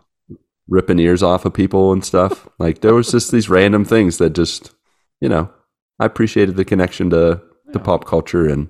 ripping 0.69 0.99
ears 0.99 1.23
off 1.23 1.45
of 1.45 1.55
people 1.55 1.93
and 1.93 2.05
stuff. 2.05 2.49
like 2.59 2.81
there 2.81 2.95
was 2.95 3.11
just 3.11 3.31
these 3.33 3.49
random 3.49 3.85
things 3.85 4.19
that 4.19 4.31
just, 4.35 4.73
you 5.21 5.29
know, 5.29 5.51
I 5.99 6.07
appreciated 6.07 6.57
the 6.57 6.65
connection 6.65 7.11
to 7.11 7.41
to 7.73 7.79
Yeah. 7.79 7.83
pop 7.85 8.05
culture 8.05 8.49
and 8.49 8.69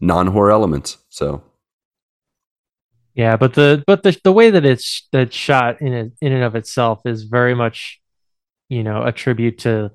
non 0.00 0.26
horror 0.28 0.50
elements. 0.52 0.98
So 1.08 1.42
Yeah, 3.14 3.36
but 3.36 3.54
the 3.54 3.84
but 3.86 4.02
the 4.02 4.18
the 4.24 4.32
way 4.32 4.50
that 4.50 4.64
it's 4.64 5.06
that's 5.12 5.36
shot 5.36 5.80
in 5.82 5.92
it, 5.92 6.12
in 6.20 6.32
and 6.32 6.44
of 6.44 6.54
itself 6.54 7.00
is 7.04 7.24
very 7.24 7.54
much, 7.54 8.00
you 8.68 8.82
know, 8.82 9.02
a 9.02 9.12
tribute 9.12 9.58
to 9.58 9.90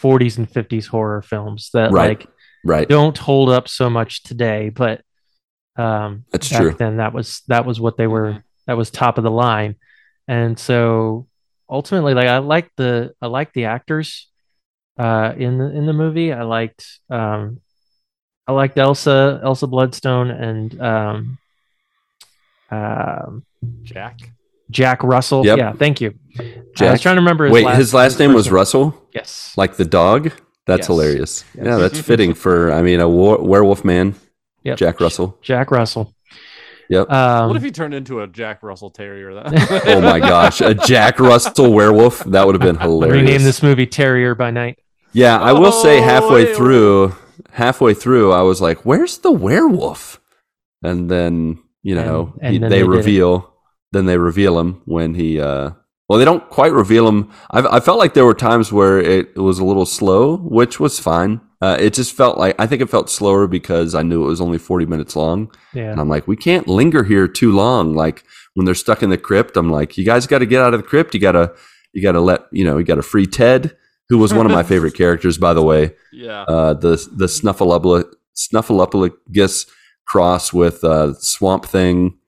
40s 0.00 0.38
and 0.38 0.48
50s 0.50 0.86
horror 0.86 1.22
films 1.22 1.70
that 1.74 1.92
Right. 1.92 2.18
like 2.20 2.28
right, 2.64 2.88
don't 2.88 3.16
hold 3.16 3.50
up 3.50 3.68
so 3.68 3.90
much 3.90 4.22
today, 4.22 4.70
but 4.70 5.02
um 5.76 6.24
That's 6.32 6.48
back 6.48 6.60
true. 6.60 6.74
then 6.78 6.96
that 6.96 7.12
was 7.12 7.42
that 7.48 7.66
was 7.66 7.80
what 7.80 7.96
they 7.96 8.06
were 8.06 8.42
that 8.66 8.76
was 8.76 8.90
top 8.90 9.18
of 9.18 9.24
the 9.24 9.30
line. 9.30 9.76
And 10.26 10.58
so 10.58 11.26
ultimately 11.68 12.14
like 12.14 12.28
I 12.28 12.38
like 12.38 12.70
the 12.76 13.12
I 13.20 13.26
like 13.26 13.52
the 13.52 13.66
actors 13.66 14.30
uh 14.98 15.34
in 15.36 15.58
the 15.58 15.66
in 15.70 15.84
the 15.86 15.92
movie. 15.92 16.32
I 16.32 16.42
liked 16.44 16.86
um 17.10 17.60
I 18.46 18.52
liked 18.52 18.78
Elsa 18.78 19.40
Elsa 19.44 19.66
Bloodstone 19.66 20.30
and 20.30 20.80
um 20.80 21.38
um 22.74 23.44
Jack. 23.82 24.18
Jack 24.70 25.02
Russell. 25.02 25.44
Yep. 25.44 25.58
Yeah, 25.58 25.72
thank 25.72 26.00
you. 26.00 26.14
I 26.80 26.90
was 26.90 27.00
trying 27.00 27.16
to 27.16 27.20
remember 27.20 27.44
his 27.44 27.52
Wait, 27.52 27.64
last, 27.66 27.76
his 27.76 27.94
last 27.94 28.18
name 28.18 28.32
was 28.32 28.46
first 28.46 28.52
Russell, 28.54 29.08
Yes. 29.14 29.52
like 29.56 29.76
the 29.76 29.84
dog. 29.84 30.32
That's 30.66 30.80
Yes. 30.80 30.86
hilarious. 30.86 31.44
Yes. 31.54 31.66
Yeah, 31.66 31.76
that's 31.76 32.00
fitting 32.10 32.34
for. 32.34 32.72
I 32.72 32.82
mean, 32.82 33.00
a 33.00 33.08
war- 33.08 33.38
werewolf 33.42 33.84
man, 33.84 34.14
Yep. 34.64 34.78
Jack 34.78 35.00
Russell. 35.00 35.38
Jack 35.42 35.70
Russell. 35.70 36.14
Yep. 36.88 37.10
Um, 37.10 37.48
what 37.48 37.56
if 37.56 37.62
he 37.62 37.70
turned 37.70 37.94
into 37.94 38.20
a 38.20 38.26
Jack 38.26 38.62
Russell 38.62 38.90
Terrier? 38.90 39.30
Oh 39.86 40.00
my 40.00 40.18
gosh, 40.18 40.60
a 40.60 40.74
Jack 40.74 41.18
Russell 41.20 41.72
werewolf. 41.72 42.24
That 42.24 42.46
would 42.46 42.54
have 42.54 42.62
been 42.62 42.78
hilarious. 42.78 43.16
rename 43.22 43.42
this 43.42 43.62
movie 43.62 43.86
Terrier 43.86 44.34
by 44.34 44.50
Night? 44.50 44.78
Yeah, 45.12 45.38
I 45.38 45.52
will 45.52 45.72
say 45.72 46.00
Oh, 46.00 46.02
halfway 46.04 46.44
wait, 46.46 46.56
through, 46.56 47.14
halfway 47.52 47.94
through, 47.94 48.32
I 48.32 48.42
was 48.42 48.60
like, 48.60 48.84
"Where's 48.84 49.18
the 49.18 49.30
werewolf?" 49.30 50.20
And 50.82 51.08
then 51.10 51.58
you 51.84 51.94
know 51.94 52.32
And- 52.40 52.42
and 52.42 52.52
he, 52.54 52.58
they, 52.58 52.68
they 52.68 52.82
reveal. 52.82 53.32
Then 53.92 54.06
they 54.06 54.18
reveal 54.18 54.58
him 54.58 54.82
when 54.86 55.14
he. 55.14 55.40
uh 55.40 55.70
Well, 56.08 56.18
they 56.18 56.24
don't 56.30 56.46
quite 56.50 56.72
reveal 56.72 57.06
him. 57.06 57.30
I, 57.56 57.60
I 57.76 57.80
felt 57.80 57.98
like 58.02 58.12
there 58.14 58.26
were 58.26 58.34
times 58.50 58.72
where 58.72 58.98
it 58.98 59.36
was 59.36 59.58
a 59.60 59.64
little 59.64 59.86
slow, 59.86 60.36
which 60.58 60.80
was 60.80 60.98
fine. 60.98 61.40
Uh, 61.62 61.76
it 61.80 61.94
just 61.94 62.12
felt 62.20 62.36
like 62.36 62.54
I 62.62 62.66
think 62.66 62.82
it 62.82 62.90
felt 62.90 63.08
slower 63.08 63.46
because 63.46 63.94
I 63.94 64.02
knew 64.02 64.24
it 64.24 64.28
was 64.34 64.40
only 64.40 64.58
forty 64.58 64.84
minutes 64.86 65.14
long, 65.16 65.38
Yeah. 65.72 65.90
and 65.92 66.00
I'm 66.00 66.08
like, 66.14 66.26
we 66.26 66.36
can't 66.36 66.66
linger 66.68 67.04
here 67.04 67.28
too 67.28 67.52
long. 67.52 67.94
Like 67.94 68.24
when 68.54 68.64
they're 68.66 68.74
stuck 68.86 69.02
in 69.02 69.10
the 69.10 69.16
crypt, 69.28 69.56
I'm 69.56 69.70
like, 69.78 69.96
you 69.98 70.04
guys 70.04 70.26
got 70.26 70.40
to 70.40 70.46
get 70.46 70.60
out 70.64 70.74
of 70.74 70.80
the 70.82 70.86
crypt. 70.92 71.14
You 71.14 71.20
gotta, 71.20 71.54
you 71.94 72.02
gotta 72.02 72.20
let 72.20 72.40
you 72.52 72.64
know, 72.66 72.76
you 72.78 72.84
got 72.84 72.96
to 72.96 73.02
free 73.12 73.26
Ted, 73.26 73.76
who 74.10 74.18
was 74.18 74.34
one 74.34 74.44
of 74.46 74.52
my 74.52 74.62
favorite 74.72 74.94
characters, 74.96 75.38
by 75.38 75.54
the 75.54 75.62
way 75.62 75.94
yeah. 76.12 76.42
uh, 76.42 76.74
the 76.74 76.94
the 77.16 77.26
snuffleupagus 77.36 78.04
snuffleupagus 78.36 79.66
cross 80.06 80.52
with 80.52 80.84
uh, 80.84 81.14
Swamp 81.14 81.64
Thing. 81.66 82.18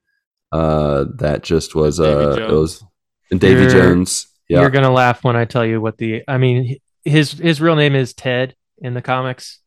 Uh, 0.52 1.04
that 1.16 1.42
just 1.42 1.75
was 1.75 1.99
Davy 1.99 2.11
uh, 2.25 2.28
it 2.30 2.37
Jones. 2.38 2.52
was 2.52 2.85
and 3.30 3.40
Davy 3.40 3.62
You're- 3.62 3.73
Jones. 3.73 4.26
Yeah, 4.49 4.61
You're 4.61 4.71
gonna 4.71 4.92
laugh 4.92 5.25
when 5.25 5.35
I 5.35 5.45
tell 5.45 5.64
you 5.66 5.80
what 5.80 5.99
the. 5.99 6.23
I 6.28 6.38
mean, 6.38 6.76
his 7.04 7.33
his 7.33 7.61
real 7.61 7.75
name 7.75 7.97
is 7.97 8.12
Ted 8.14 8.54
in 8.78 8.95
the 8.95 9.02
comics, 9.02 9.59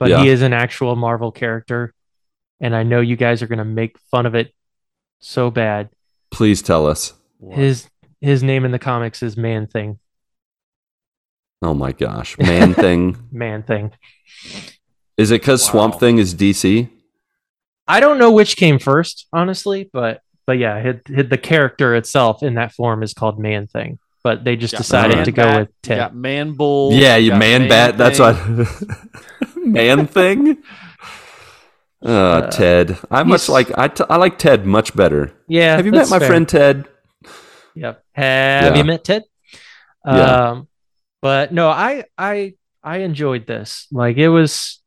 but 0.00 0.08
Yeah. 0.10 0.22
he 0.22 0.28
is 0.30 0.42
an 0.42 0.52
actual 0.52 0.96
Marvel 0.96 1.30
character, 1.30 1.94
and 2.60 2.74
I 2.74 2.82
know 2.82 3.00
you 3.00 3.14
guys 3.14 3.40
are 3.42 3.46
gonna 3.46 3.64
make 3.64 3.96
fun 4.10 4.26
of 4.26 4.34
it 4.34 4.52
so 5.20 5.48
bad. 5.52 5.90
please 6.32 6.60
tell 6.60 6.86
us. 6.88 7.12
What? 7.38 7.56
His 7.56 7.88
his 8.20 8.42
name 8.42 8.64
in 8.64 8.72
the 8.72 8.80
comics 8.80 9.22
is 9.22 9.36
Man 9.36 9.68
Thing. 9.68 10.00
Oh 11.62 11.72
my 11.74 11.92
gosh, 11.92 12.36
Man 12.38 12.74
Thing. 12.74 13.16
Man 13.30 13.62
Thing. 13.62 13.92
Is 15.16 15.30
it 15.30 15.40
because 15.40 15.64
Wow. 15.66 15.70
Swamp 15.70 16.00
Thing 16.00 16.18
is 16.18 16.34
DC? 16.34 16.88
I 17.88 18.00
don't 18.00 18.18
know 18.18 18.32
which 18.32 18.56
came 18.56 18.78
first, 18.78 19.26
honestly, 19.32 19.88
but 19.92 20.20
but 20.46 20.58
yeah, 20.58 20.80
hit, 20.80 21.02
hit 21.08 21.28
the 21.30 21.38
character 21.38 21.94
itself 21.96 22.42
in 22.42 22.54
that 22.54 22.72
form 22.72 23.02
is 23.02 23.12
called 23.14 23.38
Man 23.38 23.66
Thing. 23.66 23.98
But 24.22 24.42
they 24.44 24.56
just 24.56 24.76
decided 24.76 25.16
Man 25.16 25.24
to 25.26 25.32
go 25.32 25.58
with 25.60 25.68
you 25.68 25.74
Ted. 25.82 25.98
got 25.98 26.14
Man 26.16 26.52
Bull. 26.54 26.92
yeah, 26.92 27.16
you 27.16 27.30
got 27.30 27.38
Man, 27.38 27.68
Bat. 27.68 27.96
That's 27.98 28.18
Thing. 28.18 28.56
what. 28.58 29.56
man 29.56 30.06
Thing. 30.06 30.58
Uh, 32.04 32.08
Uh, 32.08 32.50
Ted. 32.50 32.98
I 33.10 33.22
much 33.22 33.40
he's- 33.42 33.48
like 33.48 33.76
I, 33.76 33.88
t- 33.88 34.04
I 34.08 34.16
like 34.16 34.38
Ted 34.38 34.66
much 34.66 34.94
better. 34.94 35.32
Yeah. 35.48 35.76
Have 35.76 35.86
you 35.86 35.92
met 35.92 36.10
my 36.10 36.18
fair. 36.18 36.28
friend 36.28 36.46
Ted? 36.48 36.84
Yep. 37.74 38.04
Have 38.12 38.74
Yeah. 38.74 38.78
you 38.78 38.84
met 38.84 39.02
Ted? 39.02 39.24
Yeah. 40.06 40.50
Um, 40.50 40.68
but 41.22 41.52
no, 41.52 41.68
I 41.68 42.04
I 42.16 42.54
I 42.84 42.98
enjoyed 42.98 43.46
this. 43.46 43.86
Like 43.90 44.18
it 44.18 44.28
was 44.28 44.80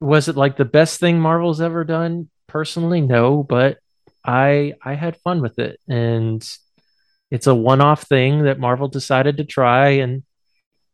was 0.00 0.28
it 0.28 0.36
like 0.36 0.56
the 0.56 0.64
best 0.64 0.98
thing 1.00 1.20
Marvel's 1.20 1.60
ever 1.60 1.84
done? 1.84 2.30
Personally, 2.46 3.00
no, 3.00 3.42
but 3.42 3.78
I 4.24 4.74
I 4.82 4.94
had 4.94 5.16
fun 5.18 5.40
with 5.40 5.58
it. 5.58 5.78
And 5.88 6.46
it's 7.30 7.46
a 7.46 7.54
one-off 7.54 8.02
thing 8.02 8.44
that 8.44 8.58
Marvel 8.58 8.88
decided 8.88 9.36
to 9.36 9.44
try 9.44 9.88
and 9.90 10.24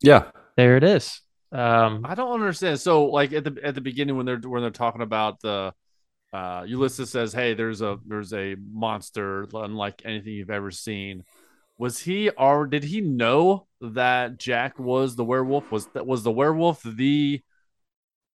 Yeah. 0.02 0.30
there 0.56 0.76
it 0.76 0.84
is. 0.84 1.20
Um 1.52 2.04
I 2.04 2.14
don't 2.14 2.32
understand. 2.32 2.80
So, 2.80 3.06
like 3.06 3.32
at 3.32 3.44
the 3.44 3.56
at 3.62 3.74
the 3.74 3.80
beginning 3.80 4.16
when 4.16 4.26
they're 4.26 4.38
when 4.38 4.62
they're 4.62 4.70
talking 4.70 5.02
about 5.02 5.40
the 5.40 5.72
uh, 6.32 6.64
Ulysses 6.66 7.08
says, 7.08 7.32
"Hey, 7.32 7.54
there's 7.54 7.80
a 7.80 7.98
there's 8.06 8.32
a 8.34 8.56
monster 8.70 9.46
unlike 9.54 10.02
anything 10.04 10.34
you've 10.34 10.50
ever 10.50 10.70
seen." 10.70 11.24
Was 11.78 11.98
he 12.00 12.28
or 12.30 12.66
did 12.66 12.84
he 12.84 13.00
know 13.00 13.66
that 13.80 14.38
Jack 14.38 14.78
was 14.78 15.14
the 15.16 15.24
werewolf? 15.24 15.70
Was 15.70 15.86
that 15.94 16.06
was 16.06 16.24
the 16.24 16.32
werewolf 16.32 16.82
the 16.82 17.40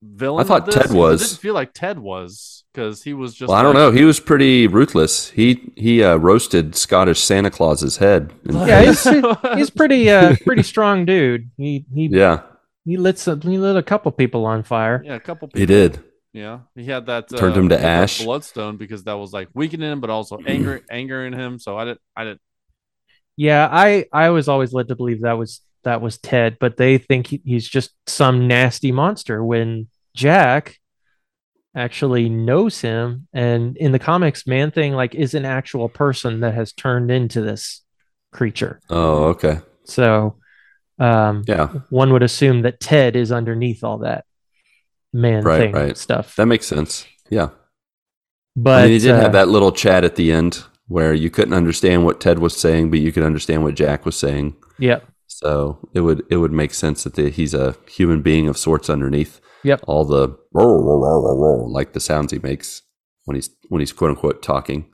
villain? 0.02 0.44
I 0.44 0.48
thought 0.48 0.66
this? 0.66 0.76
Ted 0.76 0.92
was. 0.92 1.22
It 1.22 1.28
didn't 1.28 1.40
feel 1.40 1.54
like 1.54 1.74
Ted 1.74 2.00
was 2.00 2.64
because 2.74 3.04
he 3.04 3.14
was 3.14 3.34
just. 3.34 3.50
Well, 3.50 3.58
I 3.58 3.64
don't 3.64 3.76
know. 3.76 3.92
He 3.92 4.04
was 4.04 4.20
pretty 4.20 4.68
ruthless. 4.68 5.30
He 5.32 5.72
he 5.76 6.04
uh, 6.04 6.18
roasted 6.18 6.76
Scottish 6.76 7.22
Santa 7.22 7.52
Claus's 7.52 7.98
head. 7.98 8.34
Yeah, 8.44 8.82
he's 8.84 9.04
he's 9.56 9.70
pretty 9.70 10.10
uh 10.10 10.36
pretty 10.46 10.64
strong 10.64 11.06
dude. 11.06 11.50
He 11.58 11.86
he 11.94 12.08
yeah, 12.08 12.42
he 12.86 12.98
lit 12.98 13.20
some, 13.20 13.42
he 13.42 13.58
lit 13.58 13.76
a 13.76 13.84
couple 13.84 14.12
people 14.12 14.46
on 14.46 14.64
fire. 14.64 15.02
yeah, 15.06 15.16
a 15.16 15.20
couple. 15.20 15.48
People. 15.48 15.60
he 15.60 15.66
did. 15.66 16.04
Yeah, 16.34 16.60
he 16.76 16.86
had 16.86 17.08
that 17.08 17.28
Turned 17.30 17.56
uh, 17.56 17.60
him 17.60 17.70
to 17.70 17.78
he 17.78 17.82
had 17.82 17.90
that 17.90 18.04
ash. 18.04 18.24
bloodstone 18.24 18.78
because 18.78 19.04
that 19.04 19.14
was 19.14 19.34
like 19.34 19.50
weakening 19.54 19.92
him, 19.92 20.00
but 20.00 20.10
also 20.10 20.40
anger 20.48 20.82
angering 20.92 21.34
him. 21.34 21.60
So 21.60 21.78
I 21.78 21.86
didn't, 21.86 22.02
I 22.16 22.24
didn't. 22.24 22.42
Yeah, 23.36 23.68
I 23.70 24.06
I 24.14 24.30
was 24.30 24.48
always 24.48 24.72
led 24.72 24.88
to 24.90 24.96
believe 24.96 25.22
that 25.22 25.38
was 25.38 25.62
that 25.84 26.02
was 26.02 26.18
Ted, 26.18 26.58
but 26.60 26.78
they 26.78 26.98
think 26.98 27.28
he, 27.28 27.42
he's 27.44 27.68
just 27.68 27.92
some 28.08 28.48
nasty 28.48 28.92
monster 28.92 29.44
when 29.44 29.88
Jack 30.16 30.78
actually 31.76 32.28
knows 32.28 32.82
him 32.82 33.28
and 33.34 33.78
in 33.78 33.94
the 33.94 34.00
comics 34.00 34.46
Man 34.46 34.72
Thing 34.72 34.94
like 34.94 35.16
is 35.16 35.34
an 35.34 35.46
actual 35.46 35.88
person 35.88 36.42
that 36.42 36.54
has 36.54 36.74
turned 36.74 37.10
into 37.10 37.42
this 37.42 37.82
creature. 38.32 38.82
Oh, 38.90 39.26
okay. 39.26 39.60
So 39.86 40.36
um 41.00 41.44
Yeah, 41.48 41.68
one 41.90 42.12
would 42.12 42.24
assume 42.24 42.64
that 42.64 42.80
Ted 42.82 43.16
is 43.16 43.32
underneath 43.32 43.84
all 43.86 44.00
that 44.00 44.26
Man 45.14 45.44
Right, 45.44 45.60
Thing 45.60 45.72
right. 45.72 45.98
stuff. 45.98 46.36
that 46.36 46.46
makes 46.46 46.66
sense. 46.66 47.06
Yeah, 47.30 47.50
but 48.58 48.80
I 48.80 48.84
mean, 48.84 48.92
he 48.92 49.00
did 49.00 49.12
uh, 49.12 49.22
have 49.22 49.32
that 49.32 49.48
little 49.48 49.72
chat 49.72 50.04
at 50.04 50.16
the 50.18 50.32
end 50.34 50.64
where 50.88 51.14
you 51.14 51.30
couldn't 51.30 51.54
understand 51.54 52.04
what 52.04 52.20
Ted 52.20 52.40
was 52.40 52.56
saying, 52.58 52.92
but 52.92 53.00
you 53.00 53.14
could 53.14 53.24
understand 53.24 53.64
what 53.64 53.76
Jack 53.76 54.06
was 54.06 54.18
saying. 54.18 54.58
Yep. 54.78 55.08
So 55.28 55.80
it 55.94 56.02
would 56.02 56.26
it 56.30 56.36
would 56.38 56.52
make 56.52 56.74
sense 56.74 57.06
that 57.06 57.14
the, 57.14 57.30
he's 57.30 57.54
a 57.54 57.78
human 57.90 58.22
being 58.22 58.50
of 58.50 58.58
sorts 58.58 58.90
underneath. 58.90 59.40
Yep. 59.64 59.82
All 59.88 60.06
the 60.06 60.38
like 61.72 61.94
the 61.94 62.00
sounds 62.00 62.32
he 62.32 62.40
makes 62.40 62.82
when 63.26 63.36
he's 63.36 63.50
when 63.70 63.80
he's 63.80 63.94
quote 63.94 64.10
unquote 64.12 64.42
talking. 64.42 64.92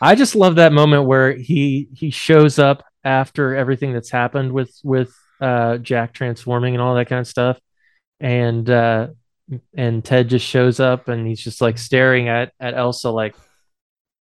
I 0.00 0.14
just 0.14 0.34
love 0.34 0.56
that 0.56 0.72
moment 0.72 1.04
where 1.06 1.32
he 1.32 1.88
he 1.94 2.10
shows 2.10 2.58
up 2.58 2.84
after 3.04 3.54
everything 3.54 3.92
that's 3.92 4.10
happened 4.10 4.52
with 4.52 4.78
with 4.84 5.14
uh, 5.40 5.78
Jack 5.78 6.12
transforming 6.12 6.74
and 6.74 6.82
all 6.82 6.94
that 6.94 7.08
kind 7.08 7.20
of 7.20 7.26
stuff, 7.26 7.58
and 8.20 8.68
uh, 8.68 9.08
and 9.76 10.04
Ted 10.04 10.28
just 10.28 10.46
shows 10.46 10.80
up 10.80 11.08
and 11.08 11.26
he's 11.26 11.40
just 11.42 11.60
like 11.60 11.78
staring 11.78 12.28
at 12.28 12.52
at 12.60 12.74
Elsa 12.74 13.10
like, 13.10 13.34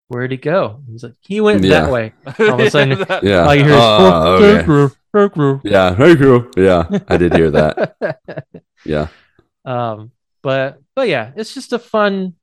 where'd 0.07 0.31
he 0.31 0.37
go? 0.37 0.83
He's 0.89 1.03
like, 1.03 1.13
he 1.21 1.41
went 1.41 1.63
Yeah. 1.63 1.81
that 1.81 1.91
way. 1.91 2.13
All 2.39 2.53
of 2.53 2.59
a 2.59 2.69
sudden, 2.69 2.99
that- 3.07 3.23
Yeah. 3.23 3.43
all 3.45 3.55
you 3.55 3.63
hear 3.63 3.73
is, 3.73 3.79
"Oh, 3.79 4.35
okay. 4.35 4.53
thank 4.55 4.67
you, 4.67 4.91
thank 5.13 5.35
you." 5.37 5.61
Yeah. 5.63 5.95
Hey. 5.95 6.63
Yeah. 6.63 6.99
I 7.07 7.17
did 7.17 7.33
hear 7.33 7.51
that. 7.51 7.95
Yeah. 8.83 9.09
Um, 9.65 10.11
but 10.41 10.79
but 10.95 11.07
yeah, 11.07 11.31
it's 11.35 11.53
just 11.53 11.73
a 11.73 11.79
fun 11.79 12.33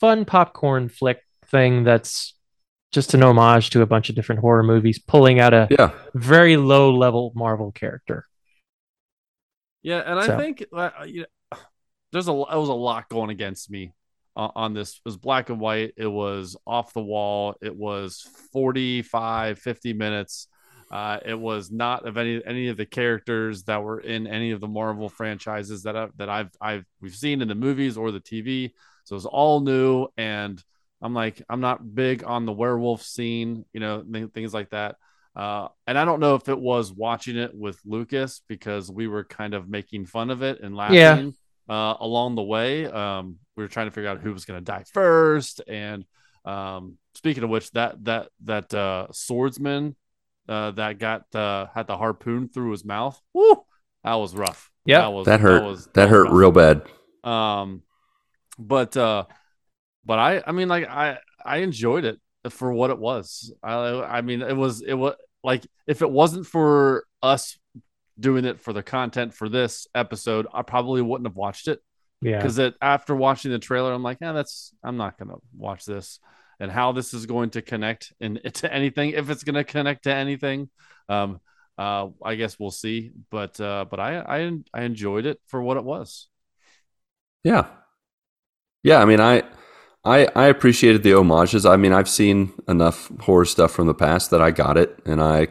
fun 0.00 0.24
popcorn 0.24 0.88
flick 0.88 1.20
thing 1.46 1.84
that's 1.84 2.34
just 2.92 3.14
an 3.14 3.22
homage 3.22 3.70
to 3.70 3.82
a 3.82 3.86
bunch 3.86 4.08
of 4.08 4.14
different 4.14 4.40
horror 4.40 4.62
movies, 4.62 4.98
pulling 4.98 5.40
out 5.40 5.52
a 5.54 5.66
Yeah. 5.70 5.90
very 6.14 6.56
low 6.56 6.92
level 6.94 7.32
Marvel 7.34 7.72
character. 7.72 8.24
Yeah, 9.82 9.98
and 10.06 10.18
I 10.18 10.36
think 10.38 10.64
uh, 10.72 10.90
you 11.06 11.26
know, 11.52 11.58
there's 12.12 12.28
a 12.28 12.32
it 12.32 12.56
was 12.56 12.68
a 12.68 12.74
lot 12.74 13.08
going 13.08 13.30
against 13.30 13.70
me 13.70 13.92
on, 14.34 14.50
on 14.54 14.74
this. 14.74 14.94
It 14.94 15.00
was 15.04 15.16
black 15.16 15.50
and 15.50 15.60
white. 15.60 15.92
It 15.96 16.06
was 16.06 16.56
off 16.66 16.94
the 16.94 17.02
wall. 17.02 17.54
It 17.60 17.74
was 17.74 18.26
45, 18.52 19.58
50 19.58 19.92
minutes. 19.92 20.48
Uh, 20.94 21.18
it 21.26 21.38
was 21.48 21.72
not 21.72 22.06
of 22.06 22.16
any 22.16 22.40
any 22.46 22.68
of 22.68 22.76
the 22.76 22.86
characters 22.86 23.64
that 23.64 23.82
were 23.82 23.98
in 23.98 24.28
any 24.28 24.52
of 24.52 24.60
the 24.60 24.68
Marvel 24.68 25.08
franchises 25.08 25.82
that 25.82 25.96
I, 25.96 26.08
that 26.18 26.28
I've 26.28 26.52
I've 26.60 26.84
we've 27.00 27.16
seen 27.24 27.42
in 27.42 27.48
the 27.48 27.54
movies 27.66 27.96
or 27.96 28.12
the 28.12 28.20
TV. 28.20 28.70
So 29.04 29.14
it 29.14 29.20
was 29.22 29.26
all 29.26 29.60
new, 29.60 30.06
and 30.16 30.62
I'm 31.02 31.12
like 31.12 31.42
I'm 31.50 31.60
not 31.60 31.78
big 32.02 32.22
on 32.24 32.46
the 32.46 32.52
werewolf 32.52 33.02
scene, 33.02 33.64
you 33.72 33.80
know, 33.80 34.02
th- 34.02 34.30
things 34.32 34.54
like 34.54 34.70
that. 34.70 34.94
Uh, 35.34 35.66
and 35.88 35.98
I 35.98 36.04
don't 36.04 36.20
know 36.20 36.36
if 36.36 36.48
it 36.48 36.60
was 36.60 36.92
watching 36.92 37.36
it 37.36 37.50
with 37.54 37.76
Lucas 37.84 38.42
because 38.46 38.88
we 38.88 39.08
were 39.08 39.24
kind 39.24 39.52
of 39.54 39.68
making 39.68 40.06
fun 40.06 40.30
of 40.30 40.42
it 40.42 40.60
and 40.60 40.76
laughing 40.76 41.34
Yeah. 41.68 41.74
uh, 41.74 41.96
along 41.98 42.36
the 42.36 42.42
way. 42.44 42.86
Um, 42.86 43.38
we 43.56 43.64
were 43.64 43.68
trying 43.68 43.88
to 43.88 43.90
figure 43.90 44.10
out 44.10 44.20
who 44.20 44.32
was 44.32 44.44
going 44.44 44.60
to 44.60 44.64
die 44.64 44.84
first. 44.92 45.60
And 45.66 46.04
um, 46.44 46.98
speaking 47.16 47.42
of 47.42 47.50
which, 47.50 47.68
that 47.72 48.04
that 48.04 48.28
that 48.44 48.72
uh, 48.72 49.08
swordsman 49.10 49.96
uh, 50.48 50.70
that 50.72 50.98
got 50.98 51.34
uh, 51.34 51.66
had 51.74 51.86
the 51.86 51.96
harpoon 51.96 52.48
through 52.48 52.70
his 52.72 52.84
mouth, 52.84 53.20
woo, 53.32 53.64
that 54.02 54.14
was 54.14 54.34
rough. 54.34 54.70
Yeah, 54.86 55.00
that 55.02 55.12
was 55.12 55.26
That 55.26 55.40
hurt. 55.40 55.64
was, 55.64 55.88
that 55.94 56.02
was 56.04 56.10
hurt 56.10 56.24
rough. 56.24 56.32
real 56.34 56.52
bad. 56.52 56.82
Um, 57.24 57.82
but 58.58 58.96
uh, 58.96 59.24
but 60.04 60.18
I 60.18 60.42
I 60.46 60.52
mean 60.52 60.68
like 60.68 60.88
I 60.88 61.18
I 61.44 61.58
enjoyed 61.58 62.04
it 62.04 62.18
for 62.50 62.72
what 62.72 62.90
it 62.90 62.98
was. 62.98 63.52
I 63.62 63.78
I 64.02 64.20
mean 64.20 64.42
it 64.42 64.56
was 64.56 64.82
it 64.82 64.94
was 64.94 65.14
like 65.42 65.66
if 65.86 66.02
it 66.02 66.10
wasn't 66.10 66.46
for 66.46 67.04
us 67.22 67.58
doing 68.20 68.44
it 68.44 68.60
for 68.60 68.72
the 68.72 68.82
content 68.82 69.34
for 69.34 69.48
this 69.48 69.86
episode, 69.94 70.46
I 70.52 70.62
probably 70.62 71.02
wouldn't 71.02 71.26
have 71.26 71.36
watched 71.36 71.66
it 71.68 71.80
Yeah. 72.20 72.36
because 72.36 72.58
it 72.58 72.74
after 72.82 73.16
watching 73.16 73.50
the 73.50 73.58
trailer, 73.58 73.92
I'm 73.92 74.02
like, 74.02 74.18
yeah, 74.20 74.32
that's 74.32 74.72
I'm 74.84 74.96
not 74.98 75.18
gonna 75.18 75.36
watch 75.56 75.84
this. 75.86 76.20
And 76.60 76.70
how 76.70 76.92
this 76.92 77.14
is 77.14 77.26
going 77.26 77.50
to 77.50 77.62
connect 77.62 78.12
in 78.20 78.40
to 78.54 78.72
anything, 78.72 79.10
if 79.10 79.30
it's 79.30 79.44
gonna 79.44 79.64
connect 79.64 80.04
to 80.04 80.14
anything, 80.14 80.70
um, 81.08 81.40
uh, 81.76 82.08
I 82.22 82.36
guess 82.36 82.58
we'll 82.58 82.70
see. 82.70 83.12
But 83.30 83.60
uh, 83.60 83.86
but 83.90 84.00
I 84.00 84.18
I 84.18 84.52
I 84.72 84.82
enjoyed 84.82 85.26
it 85.26 85.40
for 85.46 85.62
what 85.62 85.76
it 85.76 85.84
was. 85.84 86.28
Yeah. 87.42 87.66
Yeah, 88.82 89.00
I 89.00 89.04
mean 89.04 89.20
I 89.20 89.42
I 90.04 90.28
I 90.36 90.46
appreciated 90.46 91.02
the 91.02 91.12
homages. 91.12 91.66
I 91.66 91.76
mean, 91.76 91.92
I've 91.92 92.08
seen 92.08 92.52
enough 92.68 93.10
horror 93.20 93.44
stuff 93.44 93.72
from 93.72 93.86
the 93.86 93.94
past 93.94 94.30
that 94.30 94.42
I 94.42 94.50
got 94.50 94.76
it 94.76 94.98
and 95.06 95.22
I 95.22 95.48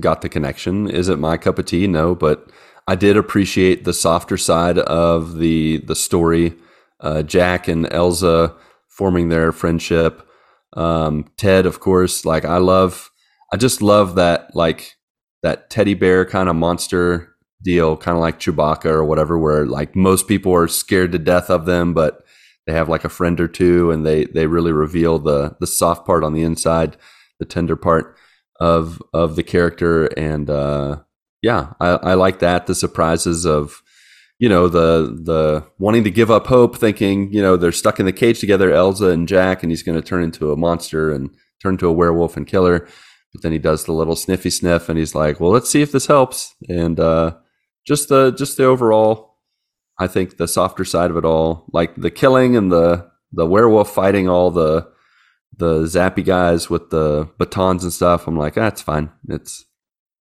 got 0.00 0.22
the 0.22 0.28
connection. 0.28 0.90
Is 0.90 1.08
it 1.08 1.18
my 1.18 1.36
cup 1.36 1.58
of 1.58 1.66
tea? 1.66 1.86
No, 1.86 2.14
but 2.14 2.50
I 2.86 2.94
did 2.94 3.16
appreciate 3.16 3.84
the 3.84 3.92
softer 3.92 4.36
side 4.36 4.78
of 4.78 5.38
the 5.38 5.78
the 5.78 5.94
story. 5.94 6.54
Uh, 7.00 7.22
Jack 7.22 7.68
and 7.68 7.90
Elsa 7.92 8.56
forming 8.98 9.28
their 9.28 9.52
friendship. 9.52 10.28
Um, 10.76 11.30
Ted, 11.36 11.64
of 11.66 11.78
course, 11.78 12.24
like 12.24 12.44
I 12.44 12.58
love 12.58 13.10
I 13.52 13.56
just 13.56 13.80
love 13.80 14.16
that 14.16 14.54
like 14.54 14.96
that 15.42 15.70
teddy 15.70 15.94
bear 15.94 16.26
kind 16.26 16.48
of 16.48 16.56
monster 16.56 17.36
deal, 17.62 17.96
kind 17.96 18.16
of 18.16 18.20
like 18.20 18.40
Chewbacca 18.40 18.86
or 18.86 19.04
whatever, 19.04 19.38
where 19.38 19.64
like 19.66 19.94
most 19.94 20.26
people 20.26 20.52
are 20.52 20.66
scared 20.66 21.12
to 21.12 21.18
death 21.18 21.48
of 21.48 21.64
them, 21.64 21.94
but 21.94 22.24
they 22.66 22.72
have 22.72 22.88
like 22.88 23.04
a 23.04 23.08
friend 23.08 23.40
or 23.40 23.48
two, 23.48 23.92
and 23.92 24.04
they 24.04 24.24
they 24.26 24.46
really 24.46 24.72
reveal 24.72 25.20
the 25.20 25.56
the 25.60 25.66
soft 25.66 26.04
part 26.04 26.24
on 26.24 26.34
the 26.34 26.42
inside, 26.42 26.96
the 27.38 27.46
tender 27.46 27.76
part 27.76 28.16
of 28.60 29.00
of 29.14 29.36
the 29.36 29.44
character, 29.44 30.06
and 30.18 30.50
uh, 30.50 30.98
yeah, 31.40 31.74
I, 31.80 31.90
I 31.90 32.14
like 32.14 32.40
that. 32.40 32.66
The 32.66 32.74
surprises 32.74 33.46
of 33.46 33.80
you 34.38 34.48
know 34.48 34.68
the 34.68 35.18
the 35.22 35.64
wanting 35.78 36.04
to 36.04 36.10
give 36.10 36.30
up 36.30 36.46
hope, 36.46 36.76
thinking 36.76 37.32
you 37.32 37.42
know 37.42 37.56
they're 37.56 37.72
stuck 37.72 37.98
in 37.98 38.06
the 38.06 38.12
cage 38.12 38.40
together, 38.40 38.72
Elsa 38.72 39.06
and 39.06 39.28
Jack, 39.28 39.62
and 39.62 39.72
he's 39.72 39.82
going 39.82 40.00
to 40.00 40.06
turn 40.06 40.22
into 40.22 40.52
a 40.52 40.56
monster 40.56 41.12
and 41.12 41.30
turn 41.62 41.74
into 41.74 41.88
a 41.88 41.92
werewolf 41.92 42.36
and 42.36 42.46
kill 42.46 42.66
her. 42.66 42.86
But 43.32 43.42
then 43.42 43.52
he 43.52 43.58
does 43.58 43.84
the 43.84 43.92
little 43.92 44.16
sniffy 44.16 44.50
sniff, 44.50 44.88
and 44.88 44.98
he's 44.98 45.14
like, 45.14 45.40
"Well, 45.40 45.50
let's 45.50 45.68
see 45.68 45.82
if 45.82 45.92
this 45.92 46.06
helps." 46.06 46.54
And 46.68 46.98
uh, 47.00 47.36
just 47.86 48.08
the 48.08 48.30
just 48.30 48.56
the 48.56 48.64
overall, 48.64 49.38
I 49.98 50.06
think 50.06 50.36
the 50.36 50.48
softer 50.48 50.84
side 50.84 51.10
of 51.10 51.16
it 51.16 51.24
all, 51.24 51.66
like 51.72 51.96
the 51.96 52.10
killing 52.10 52.56
and 52.56 52.70
the 52.70 53.10
the 53.32 53.46
werewolf 53.46 53.92
fighting 53.92 54.28
all 54.28 54.50
the 54.50 54.88
the 55.56 55.82
zappy 55.82 56.24
guys 56.24 56.70
with 56.70 56.90
the 56.90 57.28
batons 57.38 57.82
and 57.82 57.92
stuff. 57.92 58.28
I'm 58.28 58.38
like, 58.38 58.54
that's 58.54 58.80
fine. 58.82 59.10
It's 59.28 59.64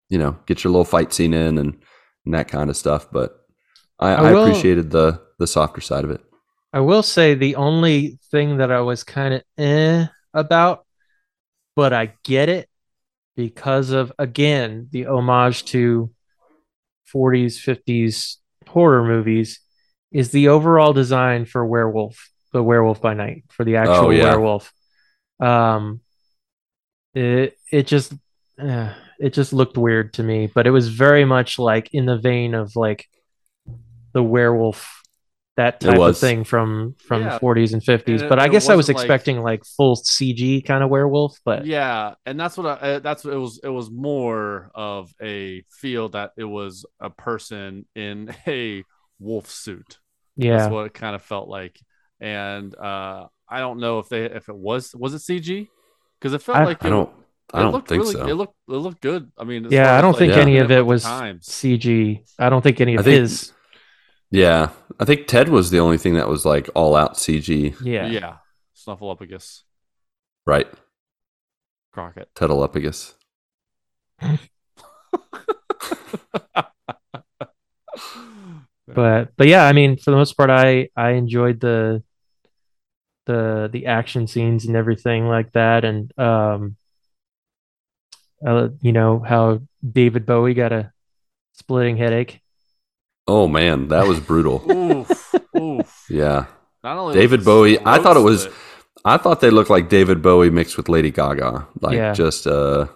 you 0.10 0.18
know, 0.18 0.38
get 0.46 0.64
your 0.64 0.72
little 0.72 0.86
fight 0.86 1.14
scene 1.14 1.34
in 1.34 1.58
and, 1.58 1.78
and 2.26 2.34
that 2.34 2.48
kind 2.48 2.70
of 2.70 2.78
stuff. 2.78 3.12
But 3.12 3.47
I, 4.00 4.14
I 4.14 4.30
I, 4.30 4.32
appreciated 4.32 4.92
the 4.92 5.22
the 5.40 5.48
softer 5.48 5.82
side 5.82 6.04
of 6.04 6.12
it. 6.12 6.22
I 6.74 6.82
will 6.82 7.04
say 7.04 7.34
the 7.34 7.56
only 7.56 8.20
thing 8.32 8.58
that 8.58 8.72
I 8.72 8.82
was 8.82 9.04
kind 9.04 9.34
of 9.36 9.44
eh 9.58 10.08
about, 10.34 10.86
but 11.76 11.94
I 11.94 12.14
get 12.24 12.50
it 12.50 12.70
because 13.36 13.92
of 13.92 14.12
again 14.20 14.90
the 14.92 15.06
homage 15.08 15.66
to 15.66 16.12
40s, 17.14 17.58
50s 17.58 18.38
horror 18.68 19.04
movies 19.06 19.60
is 20.12 20.32
the 20.32 20.50
overall 20.50 20.94
design 20.94 21.46
for 21.46 21.66
Werewolf, 21.66 22.30
the 22.52 22.64
Werewolf 22.64 23.02
by 23.02 23.14
Night, 23.14 23.44
for 23.50 23.64
the 23.64 23.78
actual 23.78 24.08
Oh, 24.08 24.10
yeah. 24.10 24.24
werewolf. 24.24 24.74
Um, 25.40 26.02
it 27.14 27.58
it 27.72 27.88
just 27.88 28.14
eh, 28.60 28.94
it 29.20 29.34
just 29.34 29.54
looked 29.54 29.78
weird 29.78 30.14
to 30.14 30.24
me, 30.24 30.48
but 30.54 30.68
it 30.68 30.72
was 30.72 30.90
very 30.90 31.26
much 31.26 31.58
like 31.60 31.94
in 31.94 32.06
the 32.06 32.18
vein 32.18 32.54
of 32.54 32.76
like 32.76 33.08
the 34.18 34.24
werewolf 34.24 34.80
that 35.58 35.80
type 35.80 35.98
of 36.00 36.16
thing 36.18 36.44
from 36.44 36.96
from 37.08 37.24
Yeah. 37.24 37.34
the 37.34 37.40
40s 37.40 37.74
and 37.74 37.82
50s. 37.82 38.22
And 38.22 38.22
it- 38.24 38.30
but 38.30 38.38
I 38.40 38.48
guess 38.48 38.70
I 38.70 38.76
was 38.76 38.84
wasn't 38.86 38.98
like- 38.98 39.06
expecting 39.06 39.42
like 39.42 39.62
full 39.78 39.96
CG 39.96 40.62
kind 40.70 40.84
of 40.84 40.90
werewolf, 40.92 41.34
but 41.44 41.66
yeah 41.66 42.14
and 42.28 42.40
that's 42.40 42.56
what 42.58 42.68
I, 42.68 42.74
uh, 42.96 43.00
that's 43.00 43.24
what 43.26 43.34
it 43.34 43.38
was 43.46 43.60
it 43.64 43.70
was 43.80 43.90
more 43.90 44.70
of 44.76 45.12
a 45.22 45.64
feel 45.82 46.10
that 46.10 46.30
it 46.38 46.44
was 46.60 46.86
a 47.00 47.10
person 47.10 47.86
in 47.96 48.18
a 48.48 48.84
wolf 49.20 49.50
suit 49.50 49.98
yeah. 50.36 50.58
that's 50.58 50.72
what 50.72 50.86
it 50.86 50.94
kind 50.94 51.16
of 51.16 51.24
felt 51.24 51.48
like 51.50 51.76
and 52.22 52.76
uh 52.78 53.26
i 53.50 53.58
don't 53.60 53.80
know 53.80 53.98
if 53.98 54.10
they 54.10 54.26
if 54.26 54.48
it 54.50 54.56
was 54.70 54.94
was 54.96 55.12
it 55.16 55.22
cg 55.28 55.68
because 56.20 56.34
it 56.34 56.42
felt 56.44 56.58
I- 56.60 56.66
like 56.66 56.84
I 56.86 56.88
it, 56.88 56.92
don't 56.92 57.10
I 57.54 57.62
don't 57.64 57.72
looked 57.72 57.88
think 57.88 58.04
really, 58.04 58.14
so. 58.14 58.28
it 58.28 58.34
looked 58.36 58.56
it 58.68 58.72
looked 58.86 59.02
good 59.02 59.32
i 59.40 59.44
mean 59.44 59.68
Yeah, 59.72 59.98
I 59.98 60.02
don't 60.02 60.12
like, 60.12 60.20
think 60.20 60.34
Yeah. 60.36 60.42
any 60.48 60.58
of 60.58 60.70
it 60.70 60.86
was 60.86 61.02
times 61.04 61.48
CG. 61.48 62.22
I 62.38 62.50
don't 62.52 62.62
think 62.62 62.80
any 62.82 62.94
of 62.96 63.00
I 63.02 63.04
think- 63.04 63.22
his. 63.22 63.54
Yeah, 64.32 64.70
I 65.00 65.06
think 65.06 65.28
Ted 65.28 65.50
was 65.50 65.72
the 65.72 65.80
only 65.80 65.98
thing 65.98 66.16
that 66.16 66.28
was 66.28 66.46
like 66.46 66.70
all 66.76 66.96
out 66.96 67.16
CG. 67.16 67.76
Yeah. 67.82 68.08
yeah, 68.08 68.38
snuffleupagus 68.76 69.64
Right, 70.46 70.68
crockett 71.92 72.34
Tedalopagus. 72.36 73.14
But 78.88 79.36
but 79.36 79.48
yeah, 79.48 79.66
I 79.66 79.74
mean, 79.74 79.98
for 79.98 80.12
the 80.12 80.18
most 80.18 80.34
part, 80.38 80.50
I 80.50 80.90
I 80.96 81.12
enjoyed 81.12 81.60
the 81.60 82.04
the 83.26 83.70
the 83.72 83.86
action 83.86 84.28
scenes 84.28 84.66
and 84.66 84.76
everything 84.76 85.28
like 85.28 85.52
that, 85.52 85.84
and 85.84 86.18
um, 86.18 86.78
uh, 88.46 88.70
you 88.82 88.94
know 88.94 89.20
how 89.20 89.60
David 89.88 90.26
Bowie 90.26 90.54
got 90.54 90.72
a 90.72 90.94
splitting 91.54 91.98
headache. 91.98 92.40
Oh 93.28 93.48
man, 93.48 93.90
that 93.90 94.08
was 94.08 94.20
brutal. 94.20 94.64
oof 94.72 95.36
oof 95.56 96.06
yeah. 96.10 96.46
not 96.84 96.98
only 96.98 97.14
David 97.14 97.40
was 97.40 97.40
his 97.40 97.46
Bowie, 97.46 97.80
I 97.86 98.00
thought 98.00 98.18
it 98.18 98.22
was- 98.22 98.44
split- 98.44 98.56
I 99.06 99.16
thought 99.18 99.40
they 99.40 99.52
looked 99.52 99.70
like 99.70 99.88
David 99.90 100.22
Bowie 100.22 100.50
mixed 100.50 100.76
with 100.76 100.90
Lady 100.90 101.12
Gaga. 101.12 101.68
Like 101.82 101.96
Yeah. 101.96 102.14
just 102.14 102.46
uh 102.48 102.88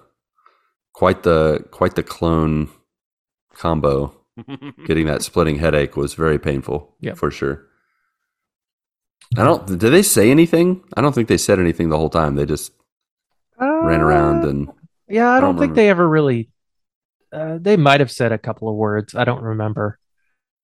quite 0.93 1.23
the 1.23 1.63
quite 1.71 1.95
the 1.95 2.03
clone 2.03 2.69
combo. 3.53 4.13
Getting 4.87 5.05
that 5.07 5.21
splitting 5.21 5.57
headache 5.57 5.95
was 5.95 6.13
very 6.13 6.39
painful. 6.39 6.95
Yep. 7.01 7.17
For 7.17 7.31
sure. 7.31 7.65
I 9.37 9.43
don't 9.43 9.65
did 9.67 9.79
they 9.79 10.01
say 10.03 10.31
anything? 10.31 10.83
I 10.97 11.01
don't 11.01 11.13
think 11.13 11.27
they 11.29 11.37
said 11.37 11.59
anything 11.59 11.89
the 11.89 11.97
whole 11.97 12.09
time. 12.09 12.35
They 12.35 12.45
just 12.45 12.73
ran 13.59 14.01
around 14.01 14.43
Uh, 14.43 14.49
and 14.49 14.69
Yeah, 15.07 15.29
I 15.29 15.39
don't 15.39 15.55
don't, 15.55 15.61
think 15.61 15.71
remember. 15.71 15.75
they 15.75 15.89
ever 15.89 16.09
really. 16.09 16.49
Uh, 17.31 17.57
they 17.61 17.77
might 17.77 18.01
have 18.01 18.11
said 18.11 18.33
a 18.33 18.37
couple 18.37 18.67
of 18.67 18.75
words. 18.75 19.15
I 19.15 19.23
don't 19.23 19.41
remember, 19.43 19.97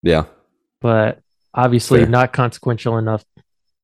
Yeah. 0.04 0.26
but 0.82 1.22
obviously 1.54 2.00
Fair. 2.02 2.08
not 2.10 2.34
consequential 2.34 2.98
enough 2.98 3.26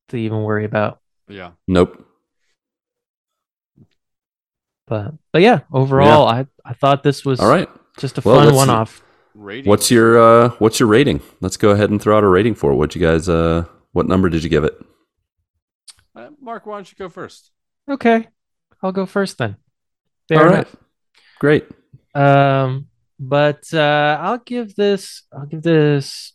to 0.10 0.18
even 0.18 0.44
worry 0.44 0.66
about. 0.66 1.00
Yeah. 1.28 1.52
Nope. 1.68 2.06
But 4.88 5.14
but 5.32 5.42
yeah, 5.42 5.62
overall, 5.72 6.28
I 6.28 6.46
I 6.66 6.74
thought 6.74 7.04
this 7.04 7.24
was 7.26 7.40
All 7.40 7.48
right. 7.50 7.70
just 7.98 8.18
a 8.18 8.22
Well, 8.24 8.44
fun 8.46 8.54
one 8.56 8.70
off. 8.70 9.02
Rating. 9.34 9.68
What's 9.70 9.90
your 9.90 10.20
uh 10.22 10.50
what's 10.60 10.80
your 10.80 10.88
rating? 10.90 11.22
Let's 11.42 11.58
go 11.58 11.70
ahead 11.72 11.90
and 11.90 12.02
throw 12.02 12.18
out 12.18 12.24
a 12.24 12.28
rating 12.28 12.54
for 12.56 12.72
it. 12.72 12.76
What 12.76 12.94
you 12.94 13.02
guys 13.02 13.28
uh 13.30 13.66
what 13.94 14.08
number 14.08 14.30
did 14.30 14.44
you 14.44 14.50
give 14.50 14.64
it? 14.64 14.78
Uh, 16.16 16.30
Marc? 16.40 16.66
Why 16.66 16.78
don't 16.78 16.92
you 16.92 16.96
go 16.98 17.10
first? 17.10 17.52
Okay, 17.90 18.28
I'll 18.84 18.92
go 18.92 19.06
first 19.06 19.38
then. 19.38 19.56
Fair 20.28 20.40
All 20.40 20.46
right. 20.46 20.54
enough. 20.54 20.76
Great. 21.40 21.66
Um, 22.14 22.88
but 23.28 23.74
uh, 23.74 24.18
I'll 24.22 24.40
give 24.40 24.76
this. 24.76 25.24
I'll 25.32 25.46
give 25.46 25.62
this 25.64 26.34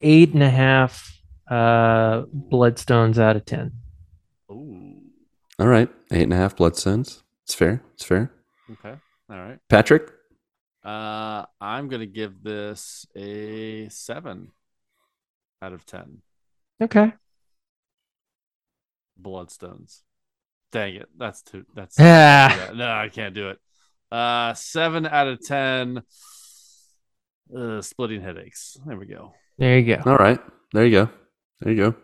eight 0.00 0.34
and 0.34 0.42
a 0.42 0.50
half 0.50 1.20
uh, 1.50 2.22
bloodstones 2.22 3.18
out 3.18 3.36
of 3.36 3.44
ten. 3.44 3.72
Ooh. 4.50 5.00
All 5.58 5.68
right. 5.68 5.88
Eight 6.10 6.24
and 6.24 6.32
a 6.32 6.36
half 6.36 6.56
bloodstones. 6.56 7.22
It's 7.44 7.54
fair. 7.54 7.82
It's 7.94 8.04
fair. 8.04 8.32
Okay. 8.70 8.94
All 9.30 9.38
right. 9.38 9.58
Patrick? 9.68 10.10
Uh, 10.84 11.44
I'm 11.60 11.88
gonna 11.88 12.06
give 12.06 12.42
this 12.42 13.06
a 13.16 13.88
seven 13.88 14.52
out 15.62 15.72
of 15.72 15.86
ten. 15.86 16.22
Okay. 16.82 17.12
Bloodstones. 19.20 20.02
Dang 20.72 20.96
it. 20.96 21.08
That's 21.16 21.42
too. 21.42 21.64
That's 21.74 21.96
Ah, 22.00 22.54
yeah, 22.54 22.72
no, 22.74 22.90
I 22.90 23.08
can't 23.08 23.34
do 23.34 23.50
it. 23.50 23.58
Uh, 24.10 24.54
seven 24.54 25.06
out 25.06 25.28
of 25.28 25.40
ten. 25.44 26.02
Uh, 27.56 27.80
splitting 27.80 28.20
headaches. 28.22 28.76
There 28.86 28.96
we 28.96 29.06
go. 29.06 29.32
there 29.58 29.78
you 29.78 29.96
go. 29.96 30.02
All 30.10 30.16
right. 30.16 30.40
There 30.72 30.84
you 30.84 30.90
go. 30.90 31.10
There 31.60 31.72
you 31.72 31.92
go. 31.92 31.94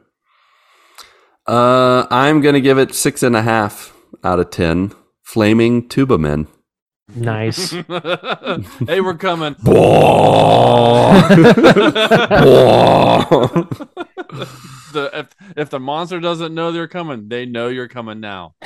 Uh 1.53 2.07
I'm 2.11 2.41
gonna 2.41 2.61
give 2.61 2.79
it 2.79 2.95
six 2.95 3.25
and 3.25 3.35
a 3.35 3.43
half 3.43 3.93
out 4.23 4.39
of 4.39 4.51
ten. 4.51 4.93
Flaming 5.25 5.89
tuba 5.89 6.17
men. 6.17 6.47
Nice. 7.15 7.71
hey, 7.71 9.01
we're 9.01 9.15
coming. 9.15 9.55
the 14.93 15.11
if 15.13 15.29
if 15.57 15.71
the 15.71 15.81
monster 15.81 16.21
doesn't 16.21 16.55
know 16.55 16.71
they're 16.73 16.89
coming, 16.89 17.29
they 17.29 17.45
know 17.45 17.69
you're 17.69 17.89
coming 17.89 18.21
now. 18.21 18.55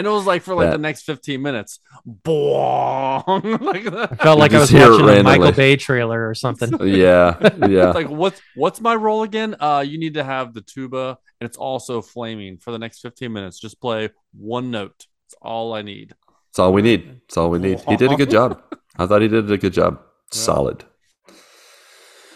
And 0.00 0.06
it 0.06 0.10
was 0.10 0.24
like 0.24 0.40
for 0.40 0.54
like 0.54 0.68
That- 0.68 0.78
the 0.78 0.82
next 0.82 1.02
15 1.02 1.42
minutes. 1.42 1.78
Boing! 2.24 3.60
like 3.60 3.86
I 3.86 4.06
felt 4.16 4.38
like 4.38 4.54
I 4.54 4.60
was 4.60 4.70
just 4.70 4.72
hear 4.72 4.90
it 4.90 5.02
watching 5.02 5.20
a 5.20 5.22
Michael. 5.22 5.52
Bay 5.52 5.76
trailer 5.76 6.26
or 6.26 6.34
something. 6.34 6.70
yeah. 6.88 7.36
Yeah. 7.68 7.88
It's 7.88 7.94
like 7.94 8.08
what's 8.08 8.40
what's 8.54 8.80
my 8.80 8.94
role 8.94 9.24
again? 9.24 9.56
Uh 9.60 9.84
you 9.86 9.98
need 9.98 10.14
to 10.14 10.24
have 10.24 10.54
the 10.54 10.62
tuba 10.62 11.18
and 11.38 11.46
it's 11.46 11.58
also 11.58 12.00
flaming 12.00 12.56
for 12.56 12.70
the 12.70 12.78
next 12.78 13.00
15 13.00 13.30
minutes. 13.30 13.60
Just 13.60 13.78
play 13.78 14.08
one 14.32 14.70
note. 14.70 15.04
That's 15.26 15.34
all 15.42 15.74
I 15.74 15.82
need. 15.82 16.14
That's 16.48 16.60
all 16.60 16.72
we 16.72 16.80
need. 16.80 17.20
That's 17.28 17.36
all 17.36 17.50
we 17.50 17.58
need. 17.58 17.80
He 17.80 17.96
did 17.96 18.10
a 18.10 18.16
good 18.16 18.30
job. 18.30 18.58
I 18.96 19.04
thought 19.04 19.20
he 19.20 19.28
did 19.28 19.50
a 19.50 19.58
good 19.58 19.74
job. 19.74 20.00
Solid. 20.32 20.82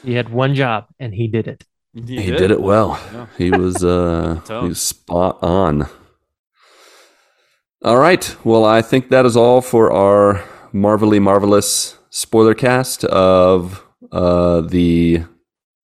He 0.05 0.13
had 0.13 0.29
one 0.29 0.55
job 0.55 0.89
and 1.01 1.15
he 1.15 1.29
did 1.29 1.49
it. 1.49 1.65
You 1.95 2.21
He 2.21 2.31
did 2.31 2.51
it 2.51 2.61
well. 2.61 3.01
Yeah. 3.11 3.27
He 3.39 3.51
was 3.51 3.83
uh 3.83 4.43
he 4.47 4.69
was 4.69 4.83
spot 4.83 5.39
on. 5.43 5.89
All 7.85 7.99
right. 7.99 8.35
Well, 8.45 8.65
I 8.65 8.81
think 8.81 9.11
that 9.11 9.27
is 9.27 9.37
all 9.37 9.61
for 9.61 9.93
our 9.93 10.43
marvelly 10.73 11.21
marvelous 11.21 11.99
spoiler 12.09 12.55
cast 12.55 13.05
of 13.05 13.85
uh 14.11 14.63
the 14.63 15.25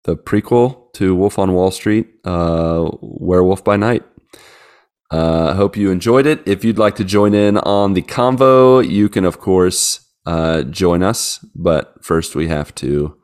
the 0.06 0.16
prequel 0.16 0.94
to 0.94 1.14
Wolf 1.14 1.38
on 1.38 1.52
Wall 1.52 1.72
Street, 1.72 2.08
uh 2.24 2.90
Werewolf 3.02 3.66
by 3.66 3.76
Night. 3.76 4.06
Uh, 5.12 5.50
I 5.52 5.56
hope 5.56 5.76
you 5.76 5.92
enjoyed 5.92 6.26
it. 6.26 6.42
If 6.46 6.64
you'd 6.64 6.78
like 6.78 6.96
to 6.96 7.04
join 7.04 7.34
in 7.34 7.58
on 7.58 7.96
the 7.96 8.02
convo, 8.02 8.88
you 8.88 9.10
can 9.10 9.26
of 9.26 9.42
course 9.42 10.08
uh, 10.26 10.62
join 10.62 11.04
us. 11.04 11.40
But 11.54 11.96
first, 12.02 12.34
we 12.34 12.48
have 12.48 12.74
to 12.76 13.18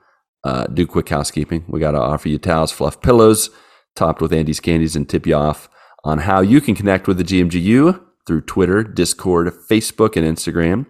uh, 0.43 0.65
do 0.65 0.85
quick 0.85 1.07
housekeeping. 1.07 1.63
We 1.69 1.79
got 1.79 1.91
to 1.91 2.01
offer 2.01 2.27
you 2.27 2.39
towels, 2.39 2.73
fluff 2.73 3.01
pillows, 3.01 3.51
topped 3.95 4.19
with 4.19 4.33
Andes 4.33 4.59
candies, 4.59 4.97
and 4.97 5.07
tip 5.07 5.25
you 5.25 5.35
off 5.35 5.69
on 6.03 6.19
how 6.19 6.41
you 6.41 6.59
can 6.59 6.75
connect 6.75 7.07
with 7.07 7.17
the 7.19 7.23
GMGU 7.23 8.01
through 8.25 8.41
Twitter, 8.41 8.83
Discord, 8.83 9.47
Facebook, 9.69 10.15
and 10.15 10.25
Instagram. 10.25 10.85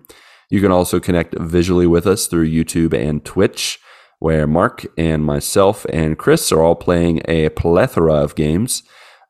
You 0.50 0.62
can 0.62 0.72
also 0.72 1.00
connect 1.00 1.38
visually 1.40 1.88
with 1.88 2.06
us 2.06 2.28
through 2.28 2.50
YouTube 2.50 2.94
and 2.94 3.24
Twitch, 3.26 3.80
where 4.20 4.48
Marc 4.48 4.86
and 4.98 5.26
myself 5.26 5.86
and 5.92 6.18
Chris 6.18 6.52
are 6.52 6.62
all 6.62 6.76
playing 6.76 7.22
a 7.28 7.50
plethora 7.50 8.14
of 8.16 8.36
games. 8.36 8.84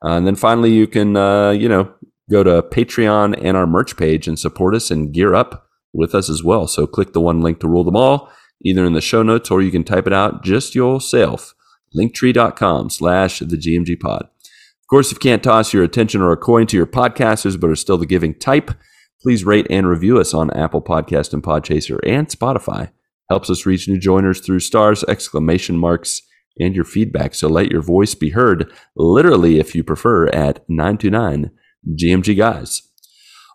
Uh, 0.04 0.10
and 0.10 0.26
then 0.26 0.36
finally, 0.36 0.72
you 0.72 0.86
can, 0.86 1.16
uh, 1.16 1.50
you 1.50 1.68
know, 1.68 1.92
go 2.30 2.42
to 2.42 2.62
Patreon 2.62 3.38
and 3.42 3.56
our 3.56 3.66
merch 3.66 3.96
page 3.96 4.28
and 4.28 4.38
support 4.38 4.74
us 4.74 4.90
and 4.90 5.12
gear 5.12 5.34
up 5.34 5.66
with 5.92 6.14
us 6.14 6.28
as 6.28 6.44
well. 6.44 6.66
So 6.66 6.86
click 6.86 7.12
the 7.12 7.20
one 7.20 7.40
link 7.40 7.60
to 7.60 7.68
rule 7.68 7.84
them 7.84 7.96
all, 7.96 8.30
either 8.64 8.84
in 8.84 8.92
the 8.92 9.00
show 9.00 9.22
notes 9.22 9.50
or 9.50 9.62
you 9.62 9.70
can 9.70 9.84
type 9.84 10.06
it 10.06 10.12
out 10.12 10.44
just 10.44 10.74
yourself. 10.74 11.54
Linktree.com 11.96 12.90
slash 12.90 13.38
the 13.38 13.56
GMG 13.56 13.98
pod. 13.98 14.28
Of 14.86 14.90
course, 14.90 15.10
if 15.10 15.16
you 15.16 15.30
can't 15.30 15.42
toss 15.42 15.72
your 15.72 15.82
attention 15.82 16.22
or 16.22 16.30
a 16.30 16.36
coin 16.36 16.68
to 16.68 16.76
your 16.76 16.86
podcasters, 16.86 17.58
but 17.58 17.70
are 17.70 17.74
still 17.74 17.98
the 17.98 18.06
giving 18.06 18.38
type, 18.38 18.70
please 19.20 19.44
rate 19.44 19.66
and 19.68 19.88
review 19.88 20.20
us 20.20 20.32
on 20.32 20.48
Apple 20.52 20.80
Podcast 20.80 21.32
and 21.32 21.42
Podchaser 21.42 21.98
and 22.06 22.28
Spotify. 22.28 22.92
Helps 23.28 23.50
us 23.50 23.66
reach 23.66 23.88
new 23.88 23.98
joiners 23.98 24.38
through 24.38 24.60
stars, 24.60 25.02
exclamation 25.08 25.76
marks, 25.76 26.22
and 26.60 26.76
your 26.76 26.84
feedback. 26.84 27.34
So 27.34 27.48
let 27.48 27.72
your 27.72 27.82
voice 27.82 28.14
be 28.14 28.30
heard, 28.30 28.72
literally, 28.94 29.58
if 29.58 29.74
you 29.74 29.82
prefer, 29.82 30.28
at 30.28 30.64
929 30.68 31.50
GMG 32.00 32.36
Guys. 32.36 32.82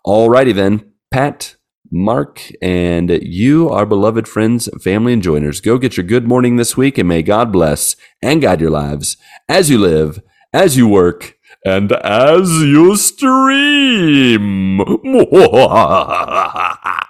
Alrighty 0.06 0.54
then, 0.54 0.92
Pat, 1.10 1.56
Marc, 1.90 2.42
and 2.60 3.08
you, 3.22 3.70
our 3.70 3.86
beloved 3.86 4.28
friends, 4.28 4.68
family, 4.84 5.14
and 5.14 5.22
joiners, 5.22 5.62
go 5.62 5.78
get 5.78 5.96
your 5.96 6.04
good 6.04 6.28
morning 6.28 6.56
this 6.56 6.76
week, 6.76 6.98
and 6.98 7.08
may 7.08 7.22
God 7.22 7.50
bless 7.50 7.96
and 8.20 8.42
guide 8.42 8.60
your 8.60 8.70
lives 8.70 9.16
as 9.48 9.70
you 9.70 9.78
live, 9.78 10.20
as 10.52 10.76
you 10.76 10.88
work, 10.88 11.38
and 11.64 11.92
as 11.92 12.50
you 12.50 12.96
stream. 12.96 14.80